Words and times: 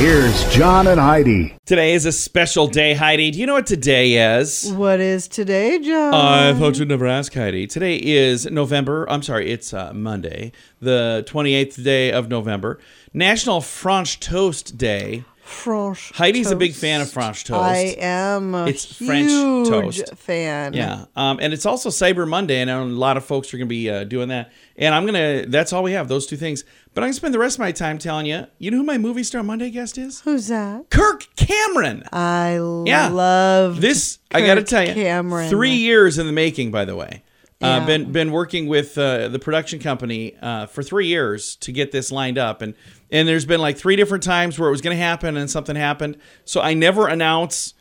John 0.00 0.06
and 0.06 0.14
Heidi. 0.16 0.32
Here's 0.32 0.54
John 0.54 0.86
and 0.86 1.00
Heidi. 1.00 1.56
Today 1.66 1.92
is 1.92 2.06
a 2.06 2.12
special 2.12 2.66
day, 2.66 2.94
Heidi. 2.94 3.30
Do 3.30 3.38
you 3.38 3.44
know 3.44 3.52
what 3.52 3.66
today 3.66 4.38
is? 4.38 4.72
What 4.72 4.98
is 4.98 5.28
today, 5.28 5.78
John? 5.78 6.14
I 6.14 6.54
thought 6.58 6.78
you'd 6.78 6.88
never 6.88 7.06
ask, 7.06 7.34
Heidi. 7.34 7.66
Today 7.66 7.96
is 7.96 8.46
November. 8.50 9.06
I'm 9.10 9.22
sorry, 9.22 9.50
it's 9.50 9.74
uh, 9.74 9.92
Monday, 9.92 10.52
the 10.80 11.22
28th 11.28 11.84
day 11.84 12.12
of 12.12 12.28
November. 12.30 12.80
National 13.12 13.60
French 13.60 14.20
Toast 14.20 14.78
Day. 14.78 15.24
French 15.42 16.12
Heidi's 16.14 16.50
a 16.52 16.56
big 16.56 16.74
fan 16.74 17.00
of 17.00 17.10
French 17.10 17.44
toast. 17.44 17.60
I 17.60 17.96
am 17.98 18.54
a 18.54 18.66
It's 18.68 18.98
huge 18.98 19.68
French 19.68 19.96
toast. 19.98 20.14
fan. 20.16 20.74
Yeah, 20.74 21.06
um, 21.16 21.40
and 21.42 21.52
it's 21.52 21.66
also 21.66 21.88
Cyber 21.88 22.26
Monday, 22.26 22.60
and 22.60 22.70
a 22.70 22.84
lot 22.84 23.16
of 23.16 23.24
folks 23.24 23.52
are 23.52 23.56
going 23.58 23.66
to 23.66 23.70
be 23.70 23.90
uh, 23.90 24.04
doing 24.04 24.28
that. 24.28 24.52
And 24.76 24.94
I'm 24.94 25.04
gonna. 25.04 25.46
That's 25.46 25.72
all 25.72 25.82
we 25.82 25.92
have. 25.92 26.06
Those 26.08 26.26
two 26.28 26.36
things. 26.36 26.62
But 26.92 27.02
I'm 27.04 27.08
gonna 27.08 27.14
spend 27.14 27.34
the 27.34 27.38
rest 27.38 27.56
of 27.56 27.60
my 27.60 27.72
time 27.72 27.98
telling 27.98 28.26
you. 28.26 28.46
You 28.58 28.70
know 28.72 28.78
who 28.78 28.82
my 28.82 28.98
movie 28.98 29.22
star 29.22 29.42
Monday 29.42 29.70
guest 29.70 29.96
is? 29.96 30.20
Who's 30.22 30.48
that? 30.48 30.90
Kirk 30.90 31.28
Cameron. 31.36 32.02
I 32.12 32.54
Yeah. 32.86 33.08
love 33.08 33.80
This 33.80 34.18
I 34.32 34.40
got 34.40 34.56
to 34.56 34.62
tell 34.64 34.86
you, 34.86 34.94
Cameron. 34.94 35.48
three 35.50 35.74
years 35.74 36.18
in 36.18 36.26
the 36.26 36.32
making. 36.32 36.70
By 36.72 36.84
the 36.84 36.96
way, 36.96 37.22
uh, 37.62 37.66
Yeah. 37.66 37.86
been 37.86 38.10
been 38.12 38.32
working 38.32 38.66
with 38.66 38.98
uh, 38.98 39.28
the 39.28 39.38
production 39.38 39.78
company 39.78 40.34
uh, 40.42 40.66
for 40.66 40.82
three 40.82 41.06
years 41.06 41.54
to 41.56 41.70
get 41.72 41.92
this 41.92 42.10
lined 42.10 42.38
up, 42.38 42.60
and 42.60 42.74
and 43.12 43.28
there's 43.28 43.44
been 43.44 43.60
like 43.60 43.76
three 43.78 43.94
different 43.96 44.24
times 44.24 44.58
where 44.58 44.68
it 44.68 44.72
was 44.72 44.80
going 44.80 44.96
to 44.96 45.02
happen 45.02 45.36
and 45.36 45.48
something 45.48 45.76
happened. 45.76 46.16
So 46.44 46.60
I 46.60 46.74
never 46.74 47.06
announce 47.06 47.74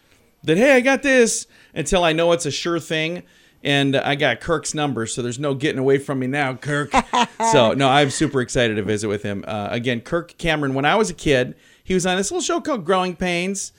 that 0.43 0.57
hey, 0.57 0.73
I 0.75 0.81
got 0.81 1.01
this 1.01 1.47
until 1.73 2.03
I 2.03 2.13
know 2.13 2.31
it's 2.31 2.45
a 2.45 2.51
sure 2.51 2.79
thing. 2.79 3.23
And 3.63 3.95
I 3.97 4.15
got 4.15 4.39
Kirk's 4.39 4.73
number, 4.73 5.05
so 5.05 5.21
there's 5.21 5.39
no 5.39 5.53
getting 5.53 5.79
away 5.79 5.97
from 5.97 6.19
me 6.19 6.27
now, 6.27 6.53
Kirk. 6.53 6.91
so 7.51 7.73
no, 7.73 7.89
I'm 7.89 8.09
super 8.09 8.41
excited 8.41 8.75
to 8.75 8.83
visit 8.83 9.09
with 9.09 9.23
him. 9.23 9.43
Uh, 9.47 9.67
again, 9.71 10.01
Kirk 10.01 10.37
Cameron. 10.37 10.73
When 10.73 10.85
I 10.85 10.95
was 10.95 11.09
a 11.09 11.13
kid, 11.13 11.55
he 11.83 11.93
was 11.93 12.05
on 12.05 12.17
this 12.17 12.31
little 12.31 12.41
show 12.41 12.61
called 12.61 12.85
Growing 12.85 13.15
Pains 13.15 13.73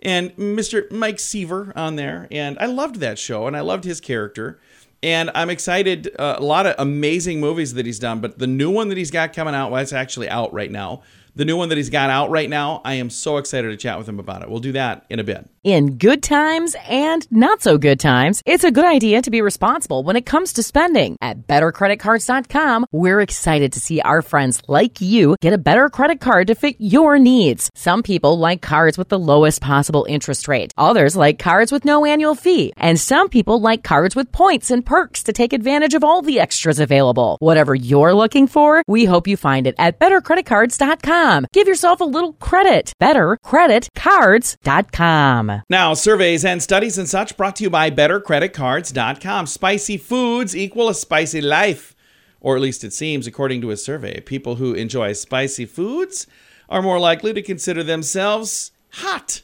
and 0.00 0.34
Mr. 0.36 0.90
Mike 0.90 1.18
Seaver 1.18 1.72
on 1.76 1.96
there, 1.96 2.28
and 2.30 2.58
I 2.58 2.66
loved 2.66 2.96
that 2.96 3.18
show, 3.18 3.46
and 3.46 3.56
I 3.56 3.60
loved 3.60 3.84
his 3.84 4.00
character, 4.00 4.58
and 5.02 5.30
I'm 5.34 5.50
excited. 5.50 6.10
Uh, 6.18 6.36
a 6.38 6.42
lot 6.42 6.66
of 6.66 6.74
amazing 6.78 7.40
movies 7.40 7.74
that 7.74 7.86
he's 7.86 7.98
done, 7.98 8.20
but 8.20 8.38
the 8.38 8.46
new 8.46 8.70
one 8.70 8.88
that 8.88 8.98
he's 8.98 9.10
got 9.10 9.32
coming 9.32 9.54
out, 9.54 9.70
well, 9.70 9.82
it's 9.82 9.92
actually 9.92 10.28
out 10.28 10.52
right 10.52 10.70
now. 10.70 11.02
The 11.36 11.44
new 11.44 11.58
one 11.58 11.68
that 11.68 11.76
he's 11.76 11.90
got 11.90 12.08
out 12.08 12.30
right 12.30 12.48
now, 12.48 12.80
I 12.82 12.94
am 12.94 13.10
so 13.10 13.36
excited 13.36 13.68
to 13.68 13.76
chat 13.76 13.98
with 13.98 14.08
him 14.08 14.18
about 14.18 14.40
it. 14.40 14.48
We'll 14.48 14.60
do 14.60 14.72
that 14.72 15.04
in 15.10 15.18
a 15.18 15.24
bit. 15.24 15.46
In 15.62 15.98
good 15.98 16.22
times 16.22 16.74
and 16.88 17.30
not 17.30 17.60
so 17.60 17.76
good 17.76 18.00
times, 18.00 18.40
it's 18.46 18.64
a 18.64 18.70
good 18.70 18.86
idea 18.86 19.20
to 19.20 19.30
be 19.30 19.42
responsible 19.42 20.02
when 20.02 20.16
it 20.16 20.24
comes 20.24 20.54
to 20.54 20.62
spending. 20.62 21.16
At 21.20 21.46
bettercreditcards.com, 21.46 22.86
we're 22.90 23.20
excited 23.20 23.72
to 23.72 23.80
see 23.80 24.00
our 24.00 24.22
friends 24.22 24.62
like 24.66 25.02
you 25.02 25.36
get 25.42 25.52
a 25.52 25.58
better 25.58 25.90
credit 25.90 26.20
card 26.20 26.46
to 26.46 26.54
fit 26.54 26.76
your 26.78 27.18
needs. 27.18 27.68
Some 27.74 28.02
people 28.02 28.38
like 28.38 28.62
cards 28.62 28.96
with 28.96 29.10
the 29.10 29.18
lowest 29.18 29.60
possible 29.60 30.06
interest 30.08 30.48
rate. 30.48 30.72
Others 30.78 31.16
like 31.16 31.38
cards 31.38 31.70
with 31.70 31.84
no 31.84 32.06
annual 32.06 32.34
fee. 32.34 32.72
And 32.78 32.98
some 32.98 33.28
people 33.28 33.60
like 33.60 33.84
cards 33.84 34.16
with 34.16 34.32
points 34.32 34.70
and 34.70 34.86
perks 34.86 35.24
to 35.24 35.34
take 35.34 35.52
advantage 35.52 35.92
of 35.92 36.02
all 36.02 36.22
the 36.22 36.40
extras 36.40 36.80
available. 36.80 37.36
Whatever 37.40 37.74
you're 37.74 38.14
looking 38.14 38.46
for, 38.46 38.82
we 38.86 39.04
hope 39.04 39.28
you 39.28 39.36
find 39.36 39.66
it 39.66 39.74
at 39.76 39.98
bettercreditcards.com. 40.00 41.25
Give 41.52 41.66
yourself 41.66 42.00
a 42.00 42.04
little 42.04 42.34
credit. 42.34 42.92
Bettercreditcards.com. 43.02 45.62
Now, 45.68 45.94
surveys 45.94 46.44
and 46.44 46.62
studies 46.62 46.98
and 46.98 47.08
such 47.08 47.36
brought 47.36 47.56
to 47.56 47.64
you 47.64 47.70
by 47.70 47.90
BetterCreditCards.com. 47.90 49.46
Spicy 49.46 49.96
foods 49.96 50.56
equal 50.56 50.88
a 50.88 50.94
spicy 50.94 51.40
life. 51.40 51.94
Or 52.40 52.54
at 52.54 52.62
least 52.62 52.84
it 52.84 52.92
seems, 52.92 53.26
according 53.26 53.60
to 53.62 53.70
a 53.70 53.76
survey. 53.76 54.20
People 54.20 54.56
who 54.56 54.74
enjoy 54.74 55.14
spicy 55.14 55.64
foods 55.64 56.26
are 56.68 56.82
more 56.82 57.00
likely 57.00 57.32
to 57.32 57.42
consider 57.42 57.82
themselves 57.82 58.72
hot. 58.92 59.42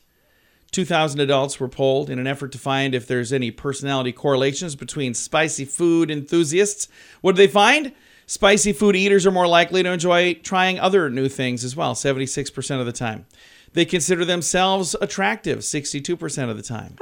2,000 0.70 1.20
adults 1.20 1.60
were 1.60 1.68
polled 1.68 2.08
in 2.08 2.18
an 2.18 2.26
effort 2.26 2.52
to 2.52 2.58
find 2.58 2.94
if 2.94 3.06
there's 3.06 3.32
any 3.32 3.50
personality 3.50 4.12
correlations 4.12 4.74
between 4.74 5.14
spicy 5.14 5.64
food 5.64 6.10
enthusiasts. 6.10 6.88
What 7.20 7.36
did 7.36 7.48
they 7.48 7.52
find? 7.52 7.92
Spicy 8.32 8.72
food 8.72 8.96
eaters 8.96 9.26
are 9.26 9.30
more 9.30 9.46
likely 9.46 9.82
to 9.82 9.92
enjoy 9.92 10.32
trying 10.32 10.80
other 10.80 11.10
new 11.10 11.28
things 11.28 11.64
as 11.64 11.76
well, 11.76 11.94
76% 11.94 12.80
of 12.80 12.86
the 12.86 12.90
time. 12.90 13.26
They 13.74 13.84
consider 13.84 14.24
themselves 14.24 14.96
attractive, 15.02 15.58
62% 15.58 16.48
of 16.48 16.56
the 16.56 16.62
time. 16.62 16.96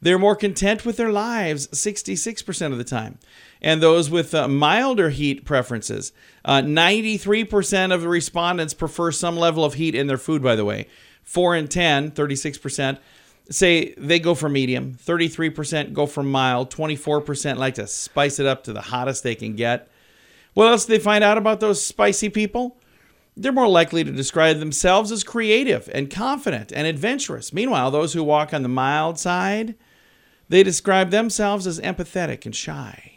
They're 0.00 0.18
more 0.18 0.34
content 0.34 0.86
with 0.86 0.96
their 0.96 1.12
lives, 1.12 1.66
66% 1.66 2.72
of 2.72 2.78
the 2.78 2.84
time. 2.84 3.18
And 3.60 3.82
those 3.82 4.08
with 4.08 4.34
uh, 4.34 4.48
milder 4.48 5.10
heat 5.10 5.44
preferences, 5.44 6.14
uh, 6.46 6.62
93% 6.62 7.92
of 7.92 8.00
the 8.00 8.08
respondents 8.08 8.72
prefer 8.72 9.12
some 9.12 9.36
level 9.36 9.66
of 9.66 9.74
heat 9.74 9.94
in 9.94 10.06
their 10.06 10.16
food, 10.16 10.42
by 10.42 10.56
the 10.56 10.64
way. 10.64 10.86
4 11.24 11.56
and 11.56 11.70
10, 11.70 12.12
36%, 12.12 12.98
say 13.50 13.92
they 13.98 14.18
go 14.18 14.34
for 14.34 14.48
medium. 14.48 14.94
33% 14.94 15.92
go 15.92 16.06
for 16.06 16.22
mild. 16.22 16.70
24% 16.70 17.58
like 17.58 17.74
to 17.74 17.86
spice 17.86 18.38
it 18.38 18.46
up 18.46 18.64
to 18.64 18.72
the 18.72 18.80
hottest 18.80 19.22
they 19.22 19.34
can 19.34 19.56
get. 19.56 19.90
What 20.54 20.68
else 20.68 20.86
do 20.86 20.92
they 20.92 21.02
find 21.02 21.22
out 21.22 21.38
about 21.38 21.60
those 21.60 21.84
spicy 21.84 22.28
people? 22.28 22.76
They're 23.36 23.52
more 23.52 23.68
likely 23.68 24.04
to 24.04 24.10
describe 24.10 24.58
themselves 24.58 25.12
as 25.12 25.24
creative 25.24 25.88
and 25.94 26.10
confident 26.10 26.72
and 26.72 26.86
adventurous. 26.86 27.52
Meanwhile, 27.52 27.90
those 27.90 28.12
who 28.12 28.24
walk 28.24 28.52
on 28.52 28.62
the 28.62 28.68
mild 28.68 29.18
side, 29.18 29.76
they 30.48 30.62
describe 30.62 31.10
themselves 31.10 31.66
as 31.66 31.80
empathetic 31.80 32.44
and 32.44 32.54
shy. 32.54 33.10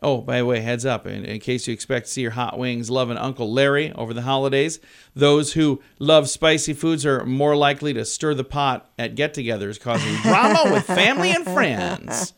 Oh, 0.00 0.20
by 0.20 0.38
the 0.38 0.46
way, 0.46 0.60
heads 0.60 0.86
up, 0.86 1.08
in, 1.08 1.24
in 1.24 1.40
case 1.40 1.66
you 1.66 1.74
expect 1.74 2.06
to 2.06 2.12
see 2.12 2.22
your 2.22 2.30
hot 2.32 2.56
wings 2.56 2.88
loving 2.88 3.16
Uncle 3.16 3.52
Larry 3.52 3.90
over 3.94 4.14
the 4.14 4.22
holidays, 4.22 4.78
those 5.16 5.54
who 5.54 5.82
love 5.98 6.28
spicy 6.28 6.72
foods 6.72 7.04
are 7.04 7.24
more 7.24 7.56
likely 7.56 7.92
to 7.94 8.04
stir 8.04 8.34
the 8.34 8.44
pot 8.44 8.88
at 8.96 9.16
get 9.16 9.34
togethers, 9.34 9.80
causing 9.80 10.14
drama 10.22 10.72
with 10.72 10.84
family 10.84 11.32
and 11.32 11.44
friends. 11.44 12.32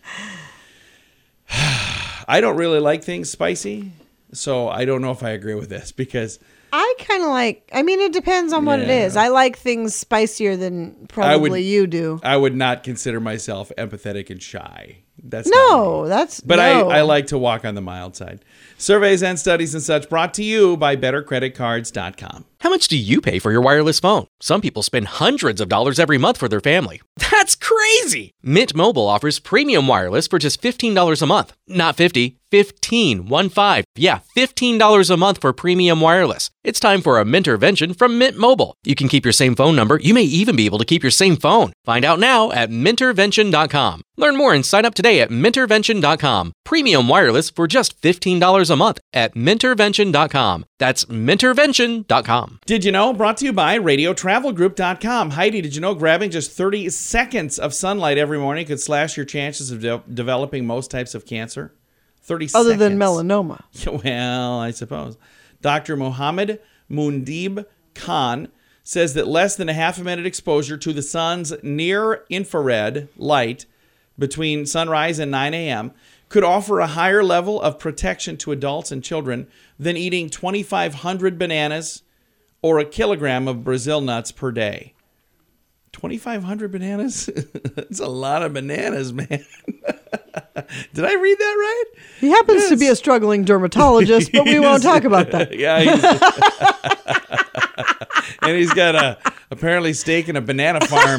I 1.51 2.41
don't 2.41 2.57
really 2.57 2.81
like 2.81 3.05
things 3.05 3.29
spicy, 3.29 3.93
so 4.33 4.69
I 4.69 4.85
don't 4.85 5.03
know 5.03 5.11
if 5.11 5.23
I 5.23 5.31
agree 5.31 5.55
with 5.55 5.69
this 5.69 5.93
because 5.93 6.39
I 6.73 6.95
kind 7.01 7.23
of 7.23 7.31
like. 7.31 7.69
I 7.73 7.83
mean, 7.83 8.01
it 8.01 8.13
depends 8.13 8.53
on 8.53 8.65
what 8.65 8.79
it 8.81 8.89
Yeah. 8.89 9.07
is. 9.07 9.17
I 9.17 9.29
like 9.29 9.59
things 9.59 9.95
spicier 9.95 10.57
than 10.57 11.07
probably 11.09 11.63
you 11.63 11.87
do. 11.87 12.21
I 12.23 12.37
would 12.37 12.55
not 12.55 12.85
consider 12.85 13.19
myself 13.21 13.73
empathetic 13.77 14.31
and 14.31 14.41
shy. 14.43 14.99
That's 15.23 15.49
not 15.49 15.57
No, 15.57 16.09
that's 16.09 16.41
But 16.41 16.57
no. 16.57 16.89
I, 16.91 16.99
I 16.99 17.01
like 17.03 17.27
to 17.29 17.39
walk 17.39 17.65
on 17.65 17.75
the 17.75 17.81
mild 17.83 18.17
side. 18.17 18.45
Surveys 18.81 19.23
and 19.23 19.39
studies 19.39 19.75
and 19.75 19.83
such 19.83 20.09
brought 20.09 20.33
to 20.33 20.43
you 20.43 20.75
by 20.75 20.97
BetterCreditCards.com. 20.97 22.47
How 22.61 22.69
much 22.69 22.89
do 22.89 22.97
you 22.99 23.21
pay 23.21 23.39
for 23.39 23.51
your 23.53 23.61
wireless 23.61 24.01
phone? 24.01 24.27
Some 24.41 24.61
people 24.61 24.83
spend 24.83 25.09
hundreds 25.09 25.61
of 25.61 25.69
dollars 25.69 25.99
every 25.99 26.19
month 26.19 26.39
for 26.39 26.49
their 26.49 26.61
family. 26.61 27.01
That's 27.31 27.57
crazy! 27.57 28.33
Mint 28.43 28.75
Mobile 28.75 29.07
offers 29.07 29.39
premium 29.39 29.87
wireless 29.87 30.27
for 30.27 30.39
just 30.39 30.61
$15 30.63 31.23
a 31.23 31.27
month. 31.27 31.55
Not 31.69 31.97
50, 31.97 32.39
15, 32.51 33.27
1 33.27 33.49
5. 33.49 33.85
Yeah, 33.97 34.21
$15 34.37 35.11
a 35.11 35.17
month 35.17 35.41
for 35.41 35.53
premium 35.53 36.01
wireless. 36.01 36.51
It's 36.63 36.81
time 36.81 37.01
for 37.01 37.19
a 37.19 37.25
Mintervention 37.25 37.97
from 37.97 38.19
Mint 38.19 38.37
Mobile. 38.37 38.75
You 38.85 38.95
can 38.95 39.09
keep 39.09 39.25
your 39.25 39.33
same 39.33 39.55
phone 39.55 39.77
number. 39.77 39.97
You 39.97 40.13
may 40.13 40.25
even 40.25 40.57
be 40.57 40.67
able 40.67 40.79
to 40.79 40.85
keep 40.85 41.03
your 41.03 41.11
same 41.11 41.37
phone. 41.37 41.73
Find 41.87 42.05
out 42.05 42.19
now 42.19 42.51
at 42.51 42.69
Mintervention.com. 42.71 44.03
Learn 44.19 44.37
more 44.37 44.53
and 44.53 44.67
sign 44.67 44.85
up 44.85 44.95
today 44.95 45.21
at 45.21 45.31
Mintervention.com. 45.31 46.53
Premium 46.67 47.09
wireless 47.09 47.49
for 47.49 47.67
just 47.67 48.01
$15 48.03 48.70
a 48.71 48.77
month 48.77 49.01
at 49.13 49.35
Mintervention.com. 49.35 50.65
That's 50.79 51.05
Mintervention.com. 51.07 52.61
Did 52.67 52.85
you 52.85 52.93
know? 52.93 53.13
Brought 53.13 53.37
to 53.39 53.45
you 53.45 53.53
by 53.53 53.79
RadioTravelGroup.com. 53.79 55.31
Heidi, 55.31 55.61
did 55.61 55.75
you 55.75 55.81
know 55.81 55.95
grabbing 55.95 56.31
just 56.31 56.53
30 56.53 56.91
seconds 56.91 57.59
of 57.59 57.75
sunlight 57.75 58.19
every 58.19 58.39
morning 58.39 58.67
could 58.67 58.81
slash 58.81 59.17
your 59.17 59.27
chances 59.27 59.71
of 59.71 59.81
de- 59.81 60.03
developing 60.13 60.67
most 60.67 60.91
types 60.91 61.15
of 61.15 61.27
cancer? 61.27 61.75
30 62.23 62.49
Other 62.55 62.71
seconds. 62.73 62.79
than 62.79 62.99
melanoma. 62.99 63.63
Well, 64.05 64.61
I 64.61 64.71
suppose. 64.71 65.17
Dr. 65.63 65.97
Mohammed 65.97 66.61
Muneeb 66.91 67.65
Khan 67.95 68.49
says 68.83 69.15
that 69.15 69.27
less 69.29 69.57
than 69.57 69.69
a 69.69 69.73
half 69.75 69.99
a 69.99 70.05
minute 70.05 70.27
exposure 70.27 70.77
to 70.77 70.93
the 70.93 71.03
sun's 71.03 71.53
near 71.63 72.25
infrared 72.31 73.09
light 73.17 73.67
between 74.19 74.67
sunrise 74.67 75.19
and 75.19 75.31
9 75.31 75.55
a.m. 75.55 75.93
could 76.31 76.45
offer 76.45 76.81
a 76.81 76.87
higher 76.87 77.23
level 77.23 77.61
of 77.61 77.79
protection 77.79 78.39
to 78.39 78.53
adults 78.53 78.91
and 78.91 79.05
children 79.05 79.47
than 79.79 79.97
eating 79.99 80.31
2,500 80.31 81.39
bananas 81.39 82.03
or 82.63 82.79
a 82.79 82.85
kilogram 82.85 83.47
of 83.47 83.63
Brazil 83.65 84.01
nuts 84.01 84.33
per 84.33 84.51
day. 84.51 84.95
2,500 85.93 86.71
bananas? 86.71 87.27
That's 87.75 87.99
a 87.99 88.07
lot 88.07 88.43
of 88.43 88.53
bananas, 88.53 89.13
man. 89.13 89.27
Did 90.95 91.05
I 91.05 91.15
read 91.15 91.39
that 91.39 91.55
right? 91.59 91.85
He 92.21 92.31
happens 92.31 92.69
to 92.69 92.77
be 92.77 92.87
a 92.87 92.95
struggling 92.95 93.45
dermatologist, 93.45 94.31
but 94.31 94.45
we 94.45 94.61
won't 94.61 94.85
talk 94.85 95.03
about 95.03 95.33
that. 95.33 95.59
yeah. 95.59 95.81
He's, 95.81 96.05
and 98.43 98.57
he's 98.57 98.73
got 98.73 98.95
a 98.95 99.19
apparently 99.51 99.95
stake 99.95 100.29
in 100.29 100.37
a 100.37 100.41
banana 100.41 100.81
farm. 100.87 101.19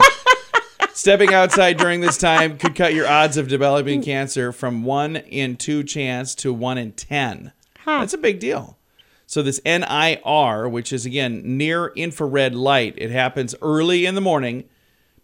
Stepping 0.93 1.33
outside 1.33 1.77
during 1.77 2.01
this 2.01 2.17
time 2.17 2.57
could 2.57 2.75
cut 2.75 2.93
your 2.93 3.07
odds 3.07 3.38
of 3.38 3.47
developing 3.47 4.03
cancer 4.03 4.51
from 4.51 4.83
one 4.83 5.15
in 5.15 5.55
two 5.55 5.83
chance 5.83 6.35
to 6.35 6.53
one 6.53 6.77
in 6.77 6.91
ten. 6.91 7.53
That's 8.01 8.13
a 8.13 8.17
big 8.17 8.39
deal. 8.39 8.77
So 9.25 9.41
this 9.41 9.61
NIR, 9.65 10.67
which 10.67 10.91
is 10.91 11.05
again 11.05 11.41
near 11.57 11.88
infrared 11.95 12.53
light, 12.53 12.95
it 12.97 13.09
happens 13.11 13.55
early 13.61 14.05
in 14.05 14.13
the 14.15 14.21
morning, 14.21 14.65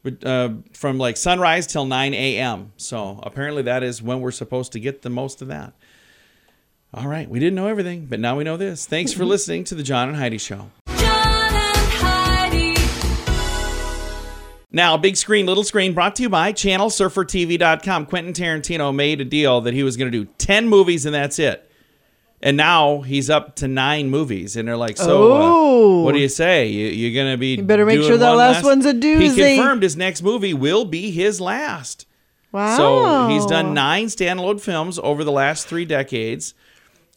but 0.01 0.23
uh, 0.23 0.51
from 0.71 0.97
like 0.97 1.17
sunrise 1.17 1.67
till 1.67 1.85
9 1.85 2.13
a.m. 2.13 2.71
So 2.77 3.19
apparently 3.23 3.63
that 3.63 3.83
is 3.83 4.01
when 4.01 4.21
we're 4.21 4.31
supposed 4.31 4.71
to 4.71 4.79
get 4.79 5.01
the 5.01 5.09
most 5.09 5.41
of 5.41 5.49
that. 5.49 5.73
All 6.93 7.09
right, 7.09 7.29
we 7.29 7.39
didn't 7.39 7.55
know 7.55 7.67
everything, 7.67 8.05
but 8.05 8.21
now 8.21 8.37
we 8.37 8.45
know 8.45 8.55
this. 8.55 8.85
Thanks 8.85 9.11
for 9.11 9.25
listening 9.25 9.65
to 9.65 9.75
the 9.75 9.83
John 9.83 10.07
and 10.07 10.17
Heidi 10.17 10.37
Show. 10.37 10.71
Now, 14.71 14.97
big 14.97 15.15
screen, 15.15 15.45
little 15.45 15.63
screen, 15.63 15.93
brought 15.93 16.15
to 16.17 16.23
you 16.23 16.29
by 16.29 16.51
ChannelSurferTV.com. 16.51 18.05
Quentin 18.07 18.33
Tarantino 18.33 18.93
made 18.93 19.21
a 19.21 19.25
deal 19.25 19.61
that 19.61 19.73
he 19.73 19.81
was 19.83 19.95
going 19.95 20.11
to 20.11 20.25
do 20.25 20.29
10 20.37 20.67
movies 20.67 21.05
and 21.05 21.15
that's 21.15 21.39
it. 21.39 21.63
And 22.41 22.55
now 22.57 23.01
he's 23.01 23.29
up 23.31 23.55
to 23.55 23.67
nine 23.67 24.11
movies, 24.11 24.55
and 24.55 24.67
they're 24.67 24.77
like, 24.77 24.95
"So, 24.95 25.31
Oh. 25.33 26.01
uh, 26.01 26.03
what 26.03 26.11
do 26.13 26.19
you 26.19 26.29
say? 26.29 26.67
You, 26.67 26.85
you're 26.89 27.23
gonna 27.23 27.35
be? 27.35 27.55
You 27.55 27.63
better 27.63 27.83
make 27.83 27.99
sure 28.03 28.15
that 28.15 28.29
last 28.29 28.63
one's 28.63 28.85
a 28.85 28.93
doozy." 28.93 29.33
He 29.35 29.55
confirmed 29.55 29.81
his 29.81 29.97
next 29.97 30.21
movie 30.21 30.53
will 30.53 30.85
be 30.85 31.09
his 31.09 31.41
last. 31.41 32.05
Wow. 32.51 32.77
So 32.77 33.27
he's 33.33 33.43
done 33.47 33.73
nine 33.73 34.05
standalone 34.05 34.61
films 34.61 34.99
over 35.01 35.23
the 35.23 35.31
last 35.31 35.65
three 35.67 35.83
decades, 35.83 36.53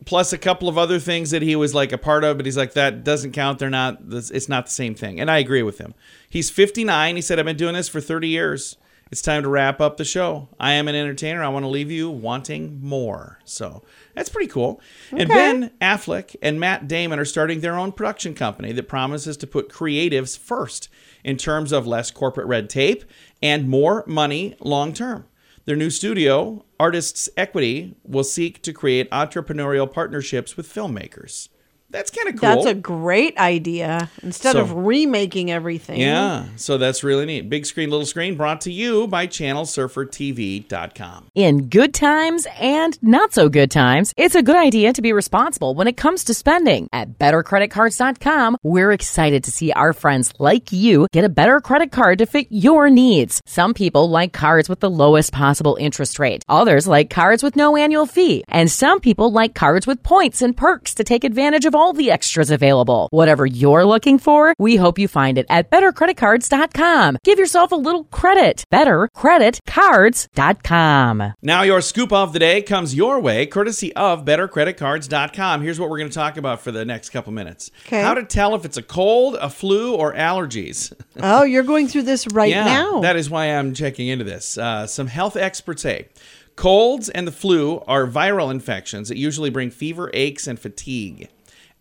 plus 0.05 0.32
a 0.32 0.38
couple 0.38 0.69
of 0.69 0.79
other 0.79 0.99
things 0.99 1.31
that 1.31 1.43
he 1.43 1.56
was 1.56 1.75
like 1.75 1.93
a 1.93 1.99
part 1.99 2.25
of. 2.25 2.37
But 2.37 2.47
he's 2.47 2.56
like, 2.56 2.75
that 2.75 3.05
doesn't 3.05 3.32
count. 3.32 3.58
They're 3.58 3.70
not. 3.70 3.99
It's 4.11 4.49
not 4.49 4.67
the 4.67 4.73
same 4.73 4.94
thing. 4.94 5.20
And 5.20 5.31
I 5.31 5.38
agree 5.38 5.62
with 5.62 5.79
him. 5.79 5.94
He's 6.29 6.50
59. 6.50 7.17
He 7.17 7.23
said, 7.23 7.38
I've 7.38 7.44
been 7.44 7.56
doing 7.56 7.75
this 7.75 7.88
for 7.88 8.00
30 8.00 8.29
years. 8.29 8.76
It's 9.12 9.23
time 9.23 9.43
to 9.43 9.49
wrap 9.49 9.81
up 9.81 9.97
the 9.97 10.05
show. 10.05 10.49
I 10.61 10.75
am 10.75 10.87
an 10.87 10.94
entertainer. 10.94 11.43
I 11.43 11.49
want 11.49 11.64
to 11.64 11.69
leave 11.69 11.91
you 11.91 12.08
wanting 12.08 12.81
more. 12.81 13.41
So 13.44 13.82
that's 14.14 14.29
pretty 14.29 14.47
cool. 14.47 14.81
And 15.11 15.29
Ben 15.29 15.70
Affleck 15.81 16.37
and 16.41 16.61
Matt 16.61 16.87
Damon 16.87 17.19
are 17.19 17.25
starting 17.25 17.58
their 17.58 17.76
own 17.76 17.91
production 17.91 18.35
company 18.35 18.70
that 18.70 18.87
promises 18.87 19.37
to 19.38 19.49
put 19.49 19.69
creatives 19.69 20.38
first 20.38 20.88
in 21.25 21.37
terms 21.37 21.73
of 21.73 21.88
less 21.88 22.12
corporate 22.12 22.46
red 22.46 22.70
tape 22.70 23.03
and 23.43 23.69
more 23.69 24.05
money 24.06 24.55
long 24.61 24.93
term. 24.93 25.26
Their 25.64 25.75
new 25.75 25.91
studio, 25.91 26.64
Artists 26.81 27.29
Equity, 27.37 27.94
will 28.05 28.25
seek 28.25 28.62
to 28.62 28.73
create 28.73 29.11
entrepreneurial 29.11 29.93
partnerships 29.93 30.56
with 30.56 30.67
filmmakers. 30.67 31.50
That's 31.91 32.11
kind 32.11 32.29
of 32.29 32.37
cool. 32.41 32.49
That's 32.49 32.67
a 32.67 32.75
great 32.75 33.37
idea. 33.37 34.09
Instead 34.23 34.53
So- 34.53 34.61
of 34.61 34.73
remaking 34.73 35.51
everything. 35.51 36.01
yeah, 36.01 36.45
so 36.57 36.79
that's 36.79 37.03
really 37.03 37.27
neat. 37.27 37.51
Big 37.51 37.67
screen, 37.67 37.91
little 37.91 38.07
screen, 38.07 38.37
brought 38.37 38.61
to 38.63 38.73
you 38.73 39.07
by 39.09 39.27
ChannelSurferTV.com. 39.27 41.27
In 41.35 41.69
good 41.69 41.95
times 41.95 42.47
and 42.61 42.99
not 43.03 43.33
so 43.33 43.49
good 43.49 43.71
times, 43.71 44.13
it's 44.17 44.35
a 44.35 44.43
good 44.43 44.57
idea 44.57 44.93
to 44.93 45.03
be 45.03 45.13
responsible 45.13 45.75
when 45.75 45.89
it 45.89 45.97
comes 45.97 46.25
to 46.25 46.35
spending. 46.35 46.89
At 46.93 47.19
bettercreditcards.com, 47.19 48.59
we're 48.63 48.93
excited 48.93 49.45
to 49.45 49.51
see 49.51 49.73
our 49.73 49.93
friends 49.93 50.33
like 50.39 50.73
you 50.73 51.07
get 51.13 51.25
a 51.25 51.29
better 51.29 51.61
credit 51.61 51.91
card 51.91 52.19
to 52.19 52.27
fit 52.27 52.47
your 52.51 52.91
needs. 52.91 53.41
Some 53.47 53.75
people 53.75 54.09
like 54.11 54.33
cards 54.33 54.69
with 54.69 54.81
the 54.81 54.91
lowest 54.91 55.33
possible 55.33 55.77
interest 55.81 56.19
rate. 56.19 56.45
Others 56.49 56.87
like 56.87 57.11
cards 57.11 57.43
with 57.43 57.57
no 57.57 57.77
annual 57.77 58.07
fee. 58.07 58.45
And 58.49 58.71
some 58.71 59.01
people 59.01 59.33
like 59.33 59.55
cards 59.55 59.87
with 59.87 60.03
points 60.03 60.43
and 60.43 60.57
perks 60.57 60.95
to 60.95 61.05
take 61.05 61.25
advantage 61.25 61.65
of 61.67 61.75
all 61.81 61.94
the 61.94 62.11
extras 62.11 62.50
available. 62.50 63.09
Whatever 63.11 63.47
you're 63.47 63.87
looking 63.87 64.19
for, 64.19 64.55
we 64.59 64.77
hope 64.77 64.99
you 64.99 65.09
find 65.09 65.38
it 65.38 65.47
at 65.49 65.71
bettercreditcards.com. 65.71 67.17
Give 67.25 67.38
yourself 67.38 67.73
a 67.73 67.77
little 67.77 68.05
credit. 68.05 68.65
Bettercreditcards.com. 68.71 71.32
Now, 71.43 71.62
your 71.62 71.81
scoop 71.81 72.12
of 72.12 72.35
the 72.35 72.38
day 72.38 72.61
comes 72.61 72.94
your 72.94 73.19
way, 73.19 73.47
courtesy 73.47 73.97
of 73.97 74.27
BetterCreditCards.com. 74.27 75.62
Here's 75.62 75.81
what 75.81 75.88
we're 75.88 75.99
going 75.99 76.11
to 76.11 76.15
talk 76.15 76.37
about 76.37 76.61
for 76.61 76.71
the 76.71 76.85
next 76.85 77.09
couple 77.11 77.32
minutes. 77.32 77.71
Okay. 77.87 78.03
How 78.03 78.12
to 78.12 78.25
tell 78.25 78.55
if 78.55 78.67
it's 78.67 78.77
a 78.77 78.82
cold, 78.82 79.37
a 79.37 79.49
flu, 79.49 79.94
or 79.94 80.12
allergies. 80.15 80.93
Oh, 81.23 81.43
you're 81.43 81.65
going 81.65 81.87
through 81.87 82.03
this 82.03 82.27
right 82.29 82.49
yeah, 82.49 82.65
now. 82.65 83.00
that 83.00 83.17
is 83.17 83.29
why 83.29 83.47
I'm 83.47 83.75
checking 83.75 84.09
into 84.09 84.25
this. 84.25 84.56
Uh, 84.56 84.87
some 84.87 85.06
health 85.06 85.37
experts 85.37 85.82
say 85.82 86.09
colds 86.56 87.09
and 87.09 87.27
the 87.27 87.32
flu 87.32 87.82
are 87.87 88.06
viral 88.06 88.50
infections 88.50 89.09
that 89.09 89.17
usually 89.17 89.50
bring 89.50 89.71
fever, 89.71 90.11
aches, 90.12 90.47
and 90.47 90.59
fatigue. 90.59 91.29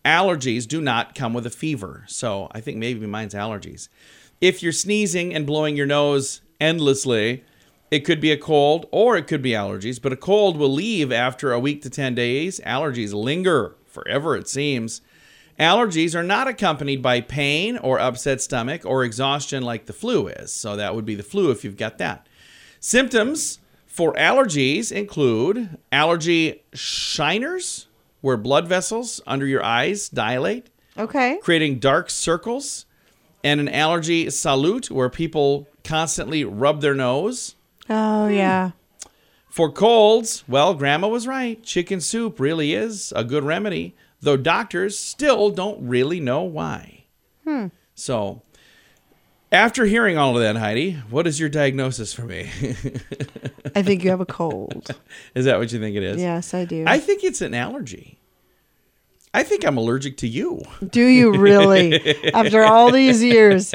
Allergies 0.04 0.66
do 0.66 0.80
not 0.80 1.14
come 1.14 1.34
with 1.34 1.46
a 1.46 1.50
fever, 1.50 2.04
so 2.08 2.48
I 2.52 2.60
think 2.60 2.78
maybe 2.78 3.06
mine's 3.06 3.34
allergies. 3.34 3.88
If 4.40 4.62
you're 4.62 4.72
sneezing 4.72 5.34
and 5.34 5.46
blowing 5.46 5.76
your 5.76 5.86
nose 5.86 6.40
endlessly, 6.60 7.44
it 7.90 8.00
could 8.00 8.20
be 8.20 8.30
a 8.30 8.38
cold 8.38 8.86
or 8.90 9.16
it 9.16 9.26
could 9.26 9.42
be 9.42 9.50
allergies, 9.50 10.00
but 10.00 10.12
a 10.12 10.16
cold 10.16 10.56
will 10.56 10.72
leave 10.72 11.12
after 11.12 11.52
a 11.52 11.60
week 11.60 11.82
to 11.82 11.90
10 11.90 12.14
days. 12.14 12.60
Allergies 12.64 13.12
linger 13.12 13.76
forever, 13.84 14.36
it 14.36 14.48
seems. 14.48 15.02
Allergies 15.58 16.14
are 16.14 16.22
not 16.22 16.48
accompanied 16.48 17.02
by 17.02 17.20
pain 17.20 17.76
or 17.76 17.98
upset 17.98 18.40
stomach 18.40 18.86
or 18.86 19.04
exhaustion 19.04 19.62
like 19.62 19.84
the 19.84 19.92
flu 19.92 20.28
is. 20.28 20.52
So 20.52 20.76
that 20.76 20.94
would 20.94 21.04
be 21.04 21.14
the 21.14 21.22
flu 21.22 21.50
if 21.50 21.64
you've 21.64 21.76
got 21.76 21.98
that. 21.98 22.26
Symptoms 22.78 23.58
for 23.86 24.14
allergies 24.14 24.90
include 24.90 25.76
allergy 25.92 26.62
shiners, 26.72 27.86
where 28.20 28.36
blood 28.36 28.68
vessels 28.68 29.20
under 29.26 29.46
your 29.46 29.62
eyes 29.62 30.08
dilate, 30.08 30.68
okay. 30.98 31.38
creating 31.42 31.78
dark 31.78 32.10
circles, 32.10 32.86
and 33.42 33.60
an 33.60 33.68
allergy 33.68 34.28
salute, 34.30 34.90
where 34.90 35.08
people 35.08 35.66
constantly 35.84 36.44
rub 36.44 36.80
their 36.80 36.94
nose. 36.94 37.54
Oh, 37.88 38.28
yeah. 38.28 38.72
For 39.48 39.72
colds, 39.72 40.44
well, 40.46 40.74
Grandma 40.74 41.08
was 41.08 41.26
right. 41.26 41.62
Chicken 41.62 42.00
soup 42.00 42.38
really 42.38 42.74
is 42.74 43.12
a 43.16 43.24
good 43.24 43.42
remedy, 43.42 43.96
though 44.20 44.36
doctors 44.36 44.98
still 44.98 45.50
don't 45.50 45.88
really 45.88 46.20
know 46.20 46.42
why. 46.42 47.04
Hmm. 47.44 47.68
So, 47.94 48.42
after 49.52 49.84
hearing 49.84 50.16
all 50.16 50.36
of 50.36 50.42
that, 50.42 50.56
Heidi, 50.56 50.92
what 51.10 51.26
is 51.26 51.40
your 51.40 51.48
diagnosis 51.48 52.12
for 52.12 52.22
me? 52.22 52.42
I 53.74 53.82
think 53.82 54.04
you 54.04 54.10
have 54.10 54.20
a 54.20 54.26
cold. 54.26 54.94
is 55.34 55.44
that 55.44 55.58
what 55.58 55.72
you 55.72 55.80
think 55.80 55.96
it 55.96 56.02
is? 56.02 56.20
yes, 56.20 56.54
I 56.54 56.64
do. 56.64 56.84
I 56.86 56.98
think 56.98 57.24
it's 57.24 57.40
an 57.40 57.54
allergy. 57.54 58.18
I 59.32 59.42
think 59.42 59.64
I'm 59.64 59.76
allergic 59.76 60.16
to 60.18 60.28
you. 60.28 60.62
do 60.88 61.04
you 61.04 61.32
really? 61.32 62.16
After 62.34 62.64
all 62.64 62.90
these 62.90 63.22
years. 63.22 63.74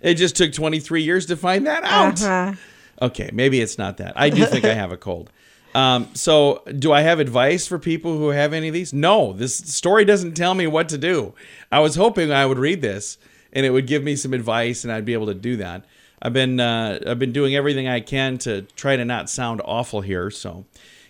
It 0.00 0.14
just 0.14 0.36
took 0.36 0.52
23 0.52 1.02
years 1.02 1.26
to 1.26 1.36
find 1.36 1.66
that 1.66 1.82
out. 1.84 2.22
Uh-huh. 2.22 2.54
Okay, 3.02 3.30
maybe 3.32 3.60
it's 3.60 3.78
not 3.78 3.96
that. 3.96 4.12
I 4.16 4.30
do 4.30 4.46
think 4.46 4.64
I 4.64 4.74
have 4.74 4.92
a 4.92 4.96
cold. 4.96 5.30
Um, 5.74 6.08
so, 6.14 6.62
do 6.78 6.92
I 6.92 7.00
have 7.00 7.18
advice 7.18 7.66
for 7.66 7.80
people 7.80 8.16
who 8.16 8.28
have 8.28 8.52
any 8.52 8.68
of 8.68 8.74
these? 8.74 8.92
No, 8.92 9.32
this 9.32 9.56
story 9.56 10.04
doesn't 10.04 10.34
tell 10.34 10.54
me 10.54 10.68
what 10.68 10.88
to 10.90 10.98
do. 10.98 11.34
I 11.72 11.80
was 11.80 11.96
hoping 11.96 12.30
I 12.30 12.46
would 12.46 12.58
read 12.58 12.80
this 12.80 13.18
and 13.54 13.64
it 13.64 13.70
would 13.70 13.86
give 13.86 14.02
me 14.02 14.16
some 14.16 14.34
advice 14.34 14.84
and 14.84 14.92
I'd 14.92 15.04
be 15.04 15.12
able 15.12 15.26
to 15.26 15.34
do 15.34 15.56
that. 15.56 15.84
I've 16.20 16.32
been 16.32 16.58
uh, 16.60 17.00
I've 17.06 17.18
been 17.18 17.32
doing 17.32 17.54
everything 17.54 17.88
I 17.88 18.00
can 18.00 18.38
to 18.38 18.62
try 18.62 18.96
to 18.96 19.04
not 19.04 19.30
sound 19.30 19.60
awful 19.64 20.00
here. 20.00 20.30
So, 20.30 20.64